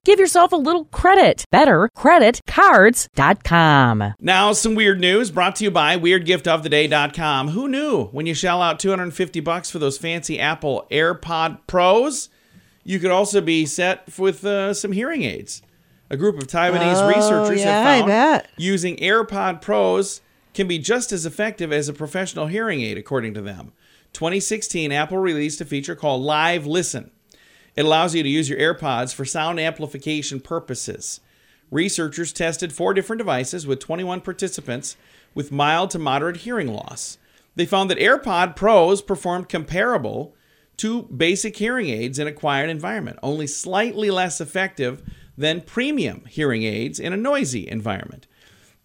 Give 0.04 0.18
yourself 0.18 0.52
a 0.52 0.56
little 0.56 0.86
credit. 0.86 1.44
Bettercreditcards.com. 1.52 4.14
Now, 4.20 4.52
some 4.52 4.74
weird 4.74 5.00
news 5.00 5.30
brought 5.30 5.56
to 5.56 5.64
you 5.64 5.70
by 5.70 5.96
WeirdGiftOfTheDay.com. 5.98 7.48
Who 7.48 7.68
knew 7.68 8.04
when 8.06 8.26
you 8.26 8.34
shell 8.34 8.62
out 8.62 8.78
250 8.78 9.40
bucks 9.40 9.70
for 9.70 9.78
those 9.78 9.98
fancy 9.98 10.38
Apple 10.40 10.86
AirPod 10.90 11.58
Pros, 11.66 12.28
you 12.82 12.98
could 12.98 13.10
also 13.10 13.40
be 13.40 13.66
set 13.66 14.18
with 14.18 14.44
uh, 14.44 14.74
some 14.74 14.92
hearing 14.92 15.22
aids. 15.22 15.62
A 16.10 16.16
group 16.16 16.36
of 16.36 16.46
Taiwanese 16.46 17.02
Oh, 17.02 17.08
researchers 17.08 17.60
yeah, 17.60 17.82
have 17.82 17.86
I 17.86 17.98
found 18.00 18.06
bet. 18.08 18.50
using 18.56 18.96
AirPod 18.98 19.60
Pros 19.62 20.20
can 20.52 20.68
be 20.68 20.78
just 20.78 21.10
as 21.12 21.26
effective 21.26 21.72
as 21.72 21.88
a 21.88 21.92
professional 21.92 22.46
hearing 22.46 22.80
aid, 22.82 22.96
according 22.98 23.34
to 23.34 23.42
them. 23.42 23.72
2016, 24.12 24.92
Apple 24.92 25.18
released 25.18 25.60
a 25.60 25.64
feature 25.64 25.96
called 25.96 26.22
Live 26.22 26.66
Listen. 26.66 27.10
It 27.76 27.84
allows 27.84 28.14
you 28.14 28.22
to 28.22 28.28
use 28.28 28.48
your 28.48 28.58
AirPods 28.58 29.14
for 29.14 29.24
sound 29.24 29.58
amplification 29.58 30.40
purposes. 30.40 31.20
Researchers 31.70 32.32
tested 32.32 32.72
four 32.72 32.94
different 32.94 33.18
devices 33.18 33.66
with 33.66 33.80
21 33.80 34.20
participants 34.20 34.96
with 35.34 35.50
mild 35.50 35.90
to 35.90 35.98
moderate 35.98 36.38
hearing 36.38 36.72
loss. 36.72 37.18
They 37.56 37.66
found 37.66 37.90
that 37.90 37.98
AirPod 37.98 38.56
Pros 38.56 39.02
performed 39.02 39.48
comparable 39.48 40.34
to 40.76 41.02
basic 41.04 41.56
hearing 41.56 41.88
aids 41.88 42.18
in 42.18 42.26
a 42.26 42.32
quiet 42.32 42.68
environment, 42.68 43.18
only 43.22 43.46
slightly 43.46 44.10
less 44.10 44.40
effective 44.40 45.02
than 45.36 45.60
premium 45.60 46.24
hearing 46.28 46.62
aids 46.62 47.00
in 47.00 47.12
a 47.12 47.16
noisy 47.16 47.68
environment. 47.68 48.26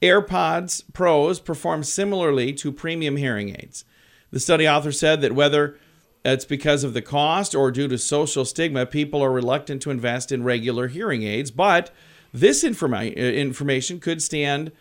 AirPods 0.02 0.84
Pros 0.94 1.40
perform 1.40 1.84
similarly 1.84 2.54
to 2.54 2.72
premium 2.72 3.18
hearing 3.18 3.50
aids. 3.50 3.86
The 4.32 4.40
study 4.40 4.68
author 4.68 4.92
said 4.92 5.22
that 5.22 5.36
whether 5.36 5.78
It's 6.34 6.46
because 6.46 6.84
of 6.84 6.94
the 6.94 7.02
cost 7.02 7.56
or 7.56 7.72
due 7.72 7.88
to 7.88 7.98
social 7.98 8.46
stigma, 8.46 8.86
people 8.86 9.24
are 9.24 9.32
reluctant 9.32 9.82
to 9.84 9.92
invest 9.92 10.32
in 10.32 10.44
regular 10.44 10.88
hearing 10.88 11.24
aids. 11.24 11.52
But 11.52 11.92
this 12.34 12.64
informa- 12.64 13.16
uh, 13.16 13.20
information 13.22 14.00
could 14.00 14.22
stand, 14.22 14.72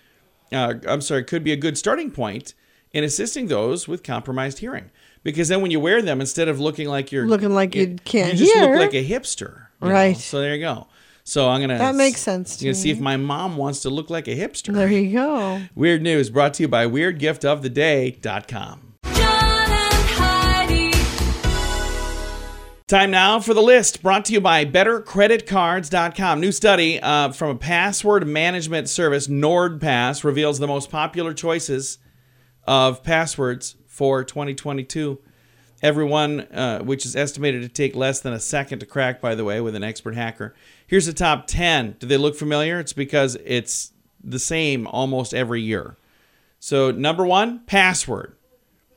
uh, 0.52 0.74
I'm 0.86 1.00
sorry, 1.00 1.24
could 1.24 1.42
be 1.44 1.52
a 1.52 1.56
good 1.56 1.78
starting 1.78 2.10
point 2.10 2.54
in 2.92 3.04
assisting 3.04 3.48
those 3.48 3.88
with 3.88 4.02
compromised 4.02 4.58
hearing. 4.58 4.90
Because 5.22 5.48
then 5.48 5.60
when 5.62 5.70
you 5.70 5.80
wear 5.80 6.00
them, 6.00 6.20
instead 6.20 6.48
of 6.48 6.58
looking 6.60 6.88
like 6.88 7.12
you're 7.12 7.26
Looking 7.26 7.54
like 7.54 7.74
you 7.74 7.96
can't 8.04 8.32
you 8.32 8.38
just 8.38 8.54
hear. 8.54 8.70
look 8.70 8.78
like 8.80 8.94
a 8.94 9.04
hipster. 9.06 9.66
you 9.82 9.88
know? 9.88 9.94
Right. 9.94 10.16
So 10.16 10.40
there 10.40 10.54
you 10.54 10.60
go. 10.60 10.86
So 11.24 11.48
I'm 11.50 11.60
gonna. 11.60 11.76
That 11.76 11.94
makes 11.94 12.20
sense 12.22 12.56
to 12.56 12.64
I'm 12.64 12.68
gonna 12.68 12.74
see 12.82 12.90
if 12.90 13.00
my 13.00 13.18
mom 13.18 13.58
wants 13.58 13.80
to 13.80 13.90
look 13.90 14.08
like 14.08 14.26
a 14.28 14.34
hipster. 14.34 14.72
There 14.72 14.90
you 14.90 15.12
go. 15.12 15.60
Weird 15.74 16.00
news 16.00 16.30
brought 16.30 16.54
to 16.54 16.62
you 16.62 16.68
by 16.68 16.86
WeirdGiftOfTheDay.com. 16.86 18.87
Time 22.88 23.10
now 23.10 23.38
for 23.38 23.52
the 23.52 23.60
list 23.60 24.02
brought 24.02 24.24
to 24.24 24.32
you 24.32 24.40
by 24.40 24.64
BetterCreditCards.com. 24.64 26.40
New 26.40 26.50
study 26.50 26.98
uh, 26.98 27.32
from 27.32 27.50
a 27.50 27.58
password 27.58 28.26
management 28.26 28.88
service, 28.88 29.26
NordPass, 29.26 30.24
reveals 30.24 30.58
the 30.58 30.66
most 30.66 30.90
popular 30.90 31.34
choices 31.34 31.98
of 32.66 33.02
passwords 33.02 33.76
for 33.86 34.24
2022. 34.24 35.18
Everyone, 35.82 36.40
uh, 36.40 36.78
which 36.78 37.04
is 37.04 37.14
estimated 37.14 37.60
to 37.60 37.68
take 37.68 37.94
less 37.94 38.20
than 38.20 38.32
a 38.32 38.40
second 38.40 38.78
to 38.78 38.86
crack, 38.86 39.20
by 39.20 39.34
the 39.34 39.44
way, 39.44 39.60
with 39.60 39.74
an 39.74 39.84
expert 39.84 40.14
hacker. 40.14 40.54
Here's 40.86 41.04
the 41.04 41.12
top 41.12 41.46
10. 41.46 41.96
Do 41.98 42.06
they 42.06 42.16
look 42.16 42.36
familiar? 42.36 42.80
It's 42.80 42.94
because 42.94 43.36
it's 43.44 43.92
the 44.24 44.38
same 44.38 44.86
almost 44.86 45.34
every 45.34 45.60
year. 45.60 45.98
So, 46.58 46.90
number 46.90 47.26
one, 47.26 47.66
password. 47.66 48.34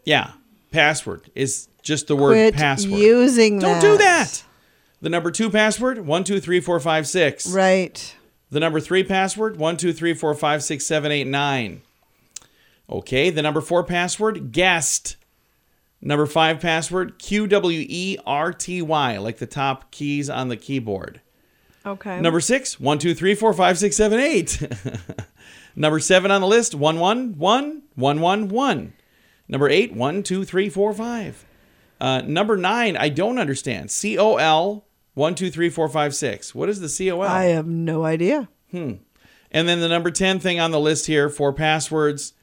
Yeah, 0.05 0.31
password 0.71 1.29
is 1.35 1.67
just 1.81 2.07
the 2.07 2.15
word 2.15 2.31
Quit 2.33 2.53
password. 2.55 2.99
using 2.99 3.59
Don't 3.59 3.75
that. 3.75 3.81
do 3.81 3.97
that. 3.97 4.43
The 5.01 5.09
number 5.09 5.31
two 5.31 5.49
password, 5.49 6.05
one, 6.05 6.23
two, 6.23 6.39
three, 6.39 6.59
four, 6.59 6.79
five, 6.79 7.07
six. 7.07 7.51
Right. 7.51 8.15
The 8.51 8.59
number 8.59 8.79
three 8.79 9.03
password, 9.03 9.57
one, 9.57 9.77
two, 9.77 9.93
three, 9.93 10.13
four, 10.13 10.33
five, 10.35 10.63
six, 10.63 10.85
seven, 10.85 11.11
eight, 11.11 11.27
nine. 11.27 11.81
Okay, 12.89 13.29
the 13.29 13.41
number 13.41 13.61
four 13.61 13.83
password, 13.83 14.51
guest. 14.51 15.15
Number 16.01 16.25
five 16.25 16.59
password, 16.59 17.19
Q 17.19 17.47
W 17.47 17.85
E 17.87 18.17
R 18.25 18.51
T 18.51 18.81
Y, 18.81 19.17
like 19.17 19.37
the 19.37 19.45
top 19.45 19.91
keys 19.91 20.29
on 20.29 20.49
the 20.49 20.57
keyboard. 20.57 21.21
Okay. 21.85 22.19
Number 22.19 22.39
six, 22.41 22.79
one, 22.79 22.99
two, 22.99 23.13
three, 23.15 23.33
four, 23.35 23.53
five, 23.53 23.77
six, 23.77 23.95
seven, 23.97 24.19
eight. 24.19 24.61
Number 25.75 25.99
seven 25.99 26.31
on 26.31 26.41
the 26.41 26.47
list, 26.47 26.75
one, 26.75 26.99
one, 26.99 27.37
one, 27.37 27.83
one, 27.95 28.19
one, 28.19 28.49
one. 28.49 28.93
Number 29.51 29.69
eight, 29.69 29.93
one, 29.93 30.23
two, 30.23 30.45
three, 30.45 30.69
four, 30.69 30.93
five. 30.93 31.45
Uh, 31.99 32.21
number 32.21 32.57
nine, 32.57 32.97
I 32.97 33.09
don't 33.09 33.37
understand. 33.37 33.91
C 33.91 34.17
O 34.17 34.37
L, 34.37 34.85
one, 35.13 35.35
two, 35.35 35.51
three, 35.51 35.69
four, 35.69 35.87
five, 35.89 36.15
six. 36.15 36.55
What 36.55 36.69
is 36.69 36.79
the 36.79 36.89
C 36.89 37.11
O 37.11 37.21
L? 37.21 37.29
I 37.29 37.45
have 37.45 37.67
no 37.67 38.05
idea. 38.05 38.49
Hmm. 38.71 38.93
And 39.51 39.67
then 39.67 39.81
the 39.81 39.89
number 39.89 40.09
10 40.09 40.39
thing 40.39 40.61
on 40.61 40.71
the 40.71 40.79
list 40.79 41.07
here 41.07 41.29
for 41.29 41.51
passwords 41.51 42.33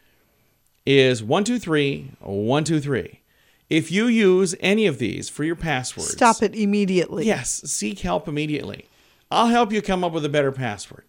is 0.85 1.23
123 1.23 2.13
123. 2.21 3.23
If 3.71 3.91
you 3.91 4.07
use 4.07 4.55
any 4.61 4.87
of 4.87 4.99
these 4.99 5.31
for 5.31 5.45
your 5.45 5.57
passwords, 5.57 6.13
Stop 6.13 6.43
it 6.43 6.55
immediately. 6.55 7.27
Yes, 7.27 7.63
seek 7.71 8.01
help 8.01 8.29
immediately. 8.29 8.89
I'll 9.31 9.49
help 9.49 9.73
you 9.73 9.81
come 9.83 10.05
up 10.05 10.13
with 10.13 10.25
a 10.25 10.31
better 10.31 10.53
password. 10.53 11.05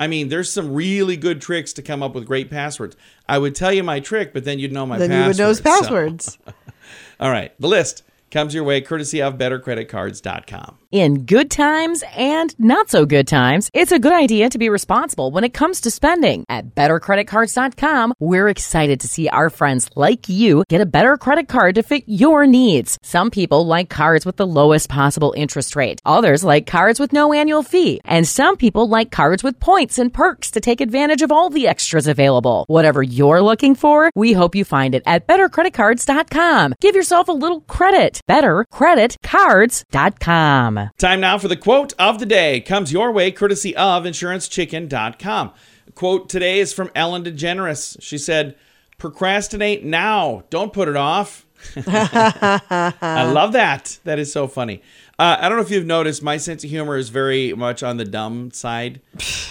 I 0.00 0.06
mean, 0.06 0.28
there's 0.28 0.50
some 0.50 0.72
really 0.72 1.16
good 1.16 1.40
tricks 1.40 1.72
to 1.74 1.82
come 1.82 2.02
up 2.02 2.14
with 2.14 2.24
great 2.26 2.50
passwords. 2.50 2.96
I 3.28 3.38
would 3.38 3.54
tell 3.54 3.72
you 3.72 3.82
my 3.82 4.00
trick, 4.00 4.32
but 4.32 4.44
then 4.44 4.58
you'd 4.58 4.72
know 4.72 4.86
my 4.86 4.96
Then 4.98 5.10
password. 5.10 5.24
you 5.24 5.28
would 5.28 5.38
know 5.38 5.48
his 5.48 5.58
so- 5.58 5.64
passwords. 5.64 6.38
All 7.20 7.30
right, 7.30 7.52
the 7.58 7.66
list 7.68 8.02
comes 8.30 8.54
your 8.54 8.64
way 8.64 8.80
courtesy 8.80 9.22
of 9.22 9.38
bettercreditcards.com. 9.38 10.78
In 10.90 11.26
good 11.26 11.50
times 11.50 12.02
and 12.16 12.58
not 12.58 12.88
so 12.88 13.04
good 13.04 13.28
times, 13.28 13.68
it's 13.74 13.92
a 13.92 13.98
good 13.98 14.14
idea 14.14 14.48
to 14.48 14.56
be 14.56 14.70
responsible 14.70 15.30
when 15.30 15.44
it 15.44 15.52
comes 15.52 15.82
to 15.82 15.90
spending. 15.90 16.46
At 16.48 16.74
bettercreditcards.com, 16.74 18.14
we're 18.20 18.48
excited 18.48 19.00
to 19.00 19.08
see 19.08 19.28
our 19.28 19.50
friends 19.50 19.90
like 19.96 20.30
you 20.30 20.64
get 20.70 20.80
a 20.80 20.86
better 20.86 21.18
credit 21.18 21.46
card 21.46 21.74
to 21.74 21.82
fit 21.82 22.04
your 22.06 22.46
needs. 22.46 22.96
Some 23.02 23.30
people 23.30 23.66
like 23.66 23.90
cards 23.90 24.24
with 24.24 24.36
the 24.36 24.46
lowest 24.46 24.88
possible 24.88 25.34
interest 25.36 25.76
rate. 25.76 26.00
Others 26.06 26.42
like 26.42 26.66
cards 26.66 26.98
with 26.98 27.12
no 27.12 27.34
annual 27.34 27.62
fee. 27.62 28.00
And 28.06 28.26
some 28.26 28.56
people 28.56 28.88
like 28.88 29.10
cards 29.10 29.44
with 29.44 29.60
points 29.60 29.98
and 29.98 30.12
perks 30.12 30.50
to 30.52 30.60
take 30.60 30.80
advantage 30.80 31.20
of 31.20 31.30
all 31.30 31.50
the 31.50 31.68
extras 31.68 32.06
available. 32.06 32.64
Whatever 32.66 33.02
you're 33.02 33.42
looking 33.42 33.74
for, 33.74 34.10
we 34.14 34.32
hope 34.32 34.54
you 34.54 34.64
find 34.64 34.94
it 34.94 35.02
at 35.04 35.26
bettercreditcards.com. 35.26 36.76
Give 36.80 36.96
yourself 36.96 37.28
a 37.28 37.32
little 37.32 37.60
credit. 37.62 38.17
Bettercreditcards.com. 38.28 40.90
Time 40.98 41.20
now 41.20 41.38
for 41.38 41.48
the 41.48 41.56
quote 41.56 41.92
of 41.98 42.18
the 42.18 42.26
day. 42.26 42.60
Comes 42.60 42.92
your 42.92 43.12
way 43.12 43.30
courtesy 43.30 43.74
of 43.76 44.04
insurancechicken.com. 44.04 45.52
Quote 45.94 46.28
today 46.28 46.58
is 46.60 46.72
from 46.72 46.90
Ellen 46.94 47.24
DeGeneres. 47.24 47.96
She 48.00 48.18
said, 48.18 48.56
Procrastinate 48.98 49.84
now. 49.84 50.44
Don't 50.50 50.72
put 50.72 50.88
it 50.88 50.96
off. 50.96 51.46
I 51.76 53.30
love 53.32 53.52
that. 53.52 53.98
That 54.04 54.18
is 54.18 54.32
so 54.32 54.46
funny. 54.46 54.82
Uh, 55.18 55.36
I 55.40 55.48
don't 55.48 55.58
know 55.58 55.64
if 55.64 55.70
you've 55.70 55.86
noticed, 55.86 56.22
my 56.22 56.36
sense 56.36 56.62
of 56.62 56.70
humor 56.70 56.96
is 56.96 57.08
very 57.08 57.52
much 57.52 57.82
on 57.82 57.96
the 57.96 58.04
dumb 58.04 58.52
side, 58.52 59.00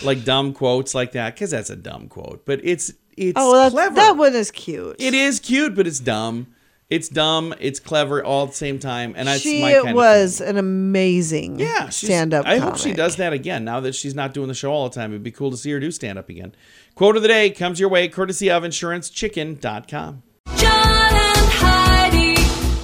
like 0.02 0.24
dumb 0.24 0.54
quotes 0.54 0.96
like 0.96 1.12
that, 1.12 1.34
because 1.36 1.52
that's 1.52 1.70
a 1.70 1.76
dumb 1.76 2.08
quote. 2.08 2.46
But 2.46 2.62
it's 2.64 2.94
it's 3.18 3.34
Oh, 3.36 3.52
well, 3.52 3.70
clever. 3.72 3.96
that 3.96 4.16
one 4.16 4.34
is 4.36 4.52
cute. 4.52 4.96
It 5.00 5.14
is 5.14 5.42
cute, 5.42 5.76
but 5.76 5.86
it's 5.86 6.00
dumb. 6.00 6.48
It's 6.90 7.10
dumb. 7.10 7.54
It's 7.60 7.82
clever 7.82 8.24
all 8.24 8.44
at 8.46 8.52
the 8.52 8.56
same 8.56 8.80
time, 8.80 9.14
and 9.18 9.28
that's 9.28 9.42
she 9.42 9.62
my 9.62 9.74
kind 9.84 9.96
was 9.96 10.40
Of 10.40 10.48
an 10.48 10.58
amazing 10.58 11.60
Yeah, 11.60 11.90
stand-up. 11.90 12.46
I 12.46 12.60
hope 12.60 12.78
she 12.78 12.94
does 12.94 13.18
that 13.18 13.34
again. 13.34 13.66
Now 13.66 13.82
that 13.82 13.94
she's 13.94 14.16
not 14.16 14.34
doing 14.34 14.48
the 14.48 14.54
show 14.54 14.72
all 14.72 14.88
the 14.88 14.96
time, 14.96 15.12
it'd 15.12 15.22
be 15.22 15.32
cool 15.32 15.52
to 15.52 15.58
see 15.58 15.72
her 15.72 15.82
do 15.82 15.92
stand 15.92 16.18
up 16.18 16.30
again. 16.30 16.56
Quote 16.96 17.18
of 17.18 17.22
the 17.24 17.28
day 17.28 17.50
comes 17.50 17.80
your 17.80 17.90
way 17.90 18.08
courtesy 18.08 18.50
of 18.50 18.64
InsuranceChicken.com. 18.64 20.24
John 20.56 20.64
and 20.64 20.66
Heidi. 20.66 20.87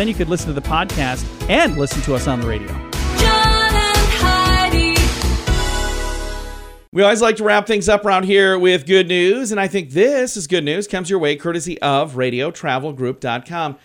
Then 0.00 0.08
you 0.08 0.14
could 0.14 0.30
listen 0.30 0.46
to 0.46 0.58
the 0.58 0.66
podcast 0.66 1.26
and 1.50 1.76
listen 1.76 2.00
to 2.04 2.14
us 2.14 2.26
on 2.26 2.40
the 2.40 2.46
radio. 2.46 2.68
John 3.18 3.74
and 3.74 3.98
Heidi. 4.16 4.98
We 6.90 7.02
always 7.02 7.20
like 7.20 7.36
to 7.36 7.44
wrap 7.44 7.66
things 7.66 7.86
up 7.86 8.06
around 8.06 8.22
here 8.22 8.58
with 8.58 8.86
good 8.86 9.08
news, 9.08 9.50
and 9.52 9.60
I 9.60 9.68
think 9.68 9.90
this 9.90 10.38
is 10.38 10.46
good 10.46 10.64
news. 10.64 10.88
Comes 10.88 11.10
your 11.10 11.18
way 11.18 11.36
courtesy 11.36 11.78
of 11.82 12.14
RadioTravelGroup.com. 12.14 13.76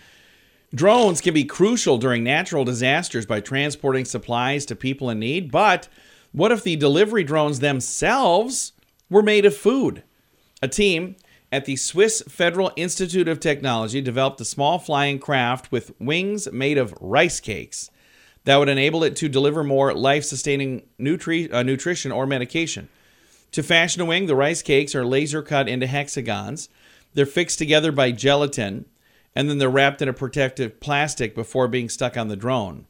Drones 0.74 1.20
can 1.20 1.34
be 1.34 1.44
crucial 1.44 1.98
during 1.98 2.24
natural 2.24 2.64
disasters 2.64 3.26
by 3.26 3.40
transporting 3.40 4.06
supplies 4.06 4.64
to 4.64 4.74
people 4.74 5.10
in 5.10 5.18
need, 5.18 5.52
but 5.52 5.86
what 6.32 6.50
if 6.50 6.64
the 6.64 6.76
delivery 6.76 7.24
drones 7.24 7.60
themselves 7.60 8.72
were 9.10 9.20
made 9.20 9.44
of 9.44 9.54
food? 9.54 10.02
A 10.62 10.68
team 10.68 11.16
at 11.52 11.64
the 11.64 11.76
Swiss 11.76 12.22
Federal 12.28 12.72
Institute 12.76 13.28
of 13.28 13.40
Technology 13.40 14.00
developed 14.00 14.40
a 14.40 14.44
small 14.44 14.78
flying 14.78 15.18
craft 15.18 15.70
with 15.70 15.92
wings 16.00 16.50
made 16.50 16.78
of 16.78 16.94
rice 17.00 17.40
cakes 17.40 17.90
that 18.44 18.56
would 18.56 18.68
enable 18.68 19.04
it 19.04 19.16
to 19.16 19.28
deliver 19.28 19.62
more 19.64 19.92
life 19.94 20.24
sustaining 20.24 20.82
nutri- 20.98 21.52
uh, 21.52 21.62
nutrition 21.62 22.12
or 22.12 22.26
medication. 22.26 22.88
To 23.52 23.62
fashion 23.62 24.02
a 24.02 24.04
wing, 24.04 24.26
the 24.26 24.36
rice 24.36 24.62
cakes 24.62 24.94
are 24.94 25.04
laser 25.04 25.42
cut 25.42 25.68
into 25.68 25.86
hexagons. 25.86 26.68
They're 27.14 27.26
fixed 27.26 27.58
together 27.58 27.90
by 27.90 28.12
gelatin, 28.12 28.86
and 29.34 29.48
then 29.48 29.58
they're 29.58 29.68
wrapped 29.68 30.02
in 30.02 30.08
a 30.08 30.12
protective 30.12 30.80
plastic 30.80 31.34
before 31.34 31.68
being 31.68 31.88
stuck 31.88 32.16
on 32.16 32.28
the 32.28 32.36
drone. 32.36 32.86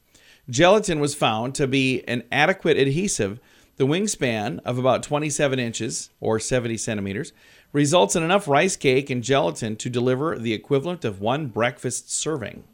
Gelatin 0.48 1.00
was 1.00 1.14
found 1.14 1.54
to 1.54 1.66
be 1.66 2.02
an 2.06 2.22
adequate 2.30 2.76
adhesive. 2.76 3.40
The 3.76 3.86
wingspan 3.86 4.60
of 4.64 4.78
about 4.78 5.02
27 5.02 5.58
inches 5.58 6.10
or 6.20 6.38
70 6.38 6.76
centimeters 6.78 7.32
results 7.76 8.16
in 8.16 8.22
enough 8.22 8.48
rice 8.48 8.74
cake 8.74 9.10
and 9.10 9.22
gelatin 9.22 9.76
to 9.76 9.90
deliver 9.90 10.38
the 10.38 10.54
equivalent 10.54 11.04
of 11.04 11.20
one 11.20 11.46
breakfast 11.46 12.10
serving. 12.10 12.64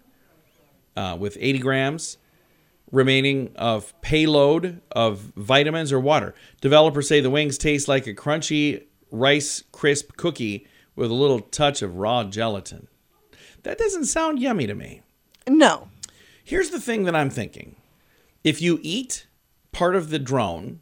Uh, 0.94 1.16
with 1.18 1.36
80 1.40 1.58
grams 1.58 2.18
remaining 2.92 3.50
of 3.56 3.98
payload 4.02 4.80
of 4.92 5.32
vitamins 5.34 5.90
or 5.90 5.98
water. 5.98 6.34
Developers 6.60 7.08
say 7.08 7.20
the 7.20 7.30
wings 7.30 7.56
taste 7.56 7.88
like 7.88 8.06
a 8.06 8.14
crunchy 8.14 8.84
rice 9.10 9.64
crisp 9.72 10.16
cookie 10.16 10.66
with 10.94 11.10
a 11.10 11.14
little 11.14 11.40
touch 11.40 11.80
of 11.80 11.96
raw 11.96 12.22
gelatin. 12.22 12.88
That 13.62 13.78
doesn't 13.78 14.04
sound 14.04 14.38
yummy 14.38 14.66
to 14.66 14.74
me. 14.74 15.00
No. 15.48 15.88
Here's 16.44 16.70
the 16.70 16.80
thing 16.80 17.04
that 17.04 17.16
I'm 17.16 17.30
thinking 17.30 17.76
if 18.44 18.60
you 18.60 18.78
eat 18.82 19.26
part 19.72 19.96
of 19.96 20.10
the 20.10 20.18
drone, 20.18 20.80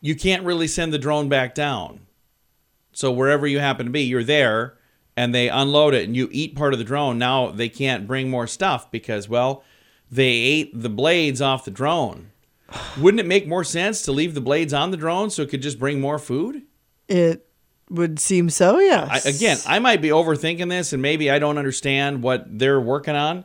you 0.00 0.14
can't 0.14 0.44
really 0.44 0.68
send 0.68 0.92
the 0.92 0.98
drone 0.98 1.28
back 1.28 1.54
down. 1.54 2.06
So 2.92 3.10
wherever 3.10 3.46
you 3.46 3.58
happen 3.58 3.86
to 3.86 3.92
be, 3.92 4.02
you're 4.02 4.24
there 4.24 4.78
and 5.16 5.34
they 5.34 5.48
unload 5.48 5.94
it 5.94 6.04
and 6.04 6.16
you 6.16 6.28
eat 6.30 6.56
part 6.56 6.72
of 6.72 6.78
the 6.78 6.84
drone. 6.84 7.18
Now 7.18 7.50
they 7.50 7.68
can't 7.68 8.06
bring 8.06 8.30
more 8.30 8.46
stuff 8.46 8.90
because, 8.90 9.28
well, 9.28 9.64
they 10.10 10.30
ate 10.30 10.78
the 10.78 10.90
blades 10.90 11.40
off 11.40 11.64
the 11.64 11.70
drone. 11.70 12.30
Wouldn't 12.98 13.20
it 13.20 13.26
make 13.26 13.46
more 13.46 13.64
sense 13.64 14.02
to 14.02 14.12
leave 14.12 14.34
the 14.34 14.40
blades 14.40 14.72
on 14.72 14.90
the 14.90 14.96
drone 14.96 15.30
so 15.30 15.42
it 15.42 15.50
could 15.50 15.62
just 15.62 15.78
bring 15.78 16.00
more 16.00 16.18
food? 16.18 16.62
It 17.08 17.46
would 17.90 18.18
seem 18.18 18.48
so, 18.48 18.78
I, 18.78 18.82
yes. 18.82 19.26
again, 19.26 19.58
I 19.66 19.78
might 19.78 20.00
be 20.00 20.08
overthinking 20.08 20.70
this 20.70 20.92
and 20.92 21.02
maybe 21.02 21.30
I 21.30 21.38
don't 21.38 21.58
understand 21.58 22.22
what 22.22 22.58
they're 22.58 22.80
working 22.80 23.14
on. 23.14 23.44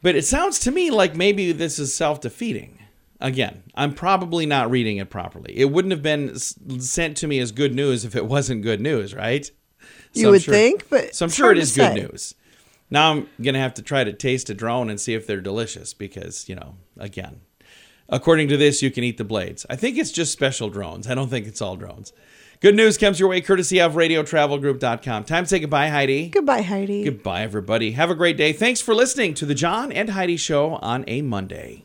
But 0.00 0.14
it 0.14 0.24
sounds 0.24 0.60
to 0.60 0.70
me 0.70 0.90
like 0.90 1.16
maybe 1.16 1.50
this 1.50 1.78
is 1.80 1.94
self 1.94 2.20
defeating. 2.20 2.78
Again, 3.20 3.64
I'm 3.74 3.94
probably 3.94 4.46
not 4.46 4.70
reading 4.70 4.98
it 4.98 5.10
properly. 5.10 5.52
It 5.58 5.72
wouldn't 5.72 5.90
have 5.90 6.02
been 6.02 6.38
sent 6.38 7.16
to 7.18 7.26
me 7.26 7.40
as 7.40 7.50
good 7.50 7.74
news 7.74 8.04
if 8.04 8.14
it 8.14 8.26
wasn't 8.26 8.62
good 8.62 8.80
news, 8.80 9.12
right? 9.14 9.50
You 10.14 10.26
I'm 10.26 10.32
would 10.32 10.42
sure- 10.42 10.54
think, 10.54 10.88
but 10.88 11.14
so 11.14 11.24
I'm 11.26 11.30
sure 11.30 11.50
it 11.50 11.58
is 11.58 11.74
good 11.74 11.94
news. 11.94 12.34
Now 12.90 13.10
I'm 13.10 13.28
gonna 13.42 13.58
have 13.58 13.74
to 13.74 13.82
try 13.82 14.04
to 14.04 14.12
taste 14.12 14.48
a 14.50 14.54
drone 14.54 14.88
and 14.88 15.00
see 15.00 15.14
if 15.14 15.26
they're 15.26 15.40
delicious 15.40 15.92
because 15.94 16.48
you 16.48 16.54
know, 16.54 16.76
again, 16.96 17.40
according 18.08 18.48
to 18.48 18.56
this, 18.56 18.82
you 18.82 18.90
can 18.90 19.04
eat 19.04 19.18
the 19.18 19.24
blades. 19.24 19.66
I 19.68 19.76
think 19.76 19.98
it's 19.98 20.12
just 20.12 20.32
special 20.32 20.70
drones. 20.70 21.06
I 21.08 21.14
don't 21.14 21.28
think 21.28 21.46
it's 21.46 21.60
all 21.60 21.76
drones. 21.76 22.12
Good 22.60 22.74
news 22.74 22.96
comes 22.98 23.20
your 23.20 23.28
way 23.28 23.40
courtesy 23.40 23.80
of 23.80 23.92
RadioTravelGroup.com. 23.92 25.24
Time 25.24 25.44
to 25.44 25.48
say 25.48 25.58
goodbye, 25.60 25.88
Heidi. 25.90 26.28
Goodbye, 26.28 26.62
Heidi. 26.62 27.04
Goodbye, 27.04 27.42
everybody. 27.42 27.92
Have 27.92 28.10
a 28.10 28.14
great 28.16 28.36
day. 28.36 28.52
Thanks 28.52 28.80
for 28.80 28.94
listening 28.94 29.34
to 29.34 29.46
the 29.46 29.54
John 29.54 29.92
and 29.92 30.10
Heidi 30.10 30.36
Show 30.36 30.76
on 30.76 31.04
a 31.06 31.22
Monday. 31.22 31.84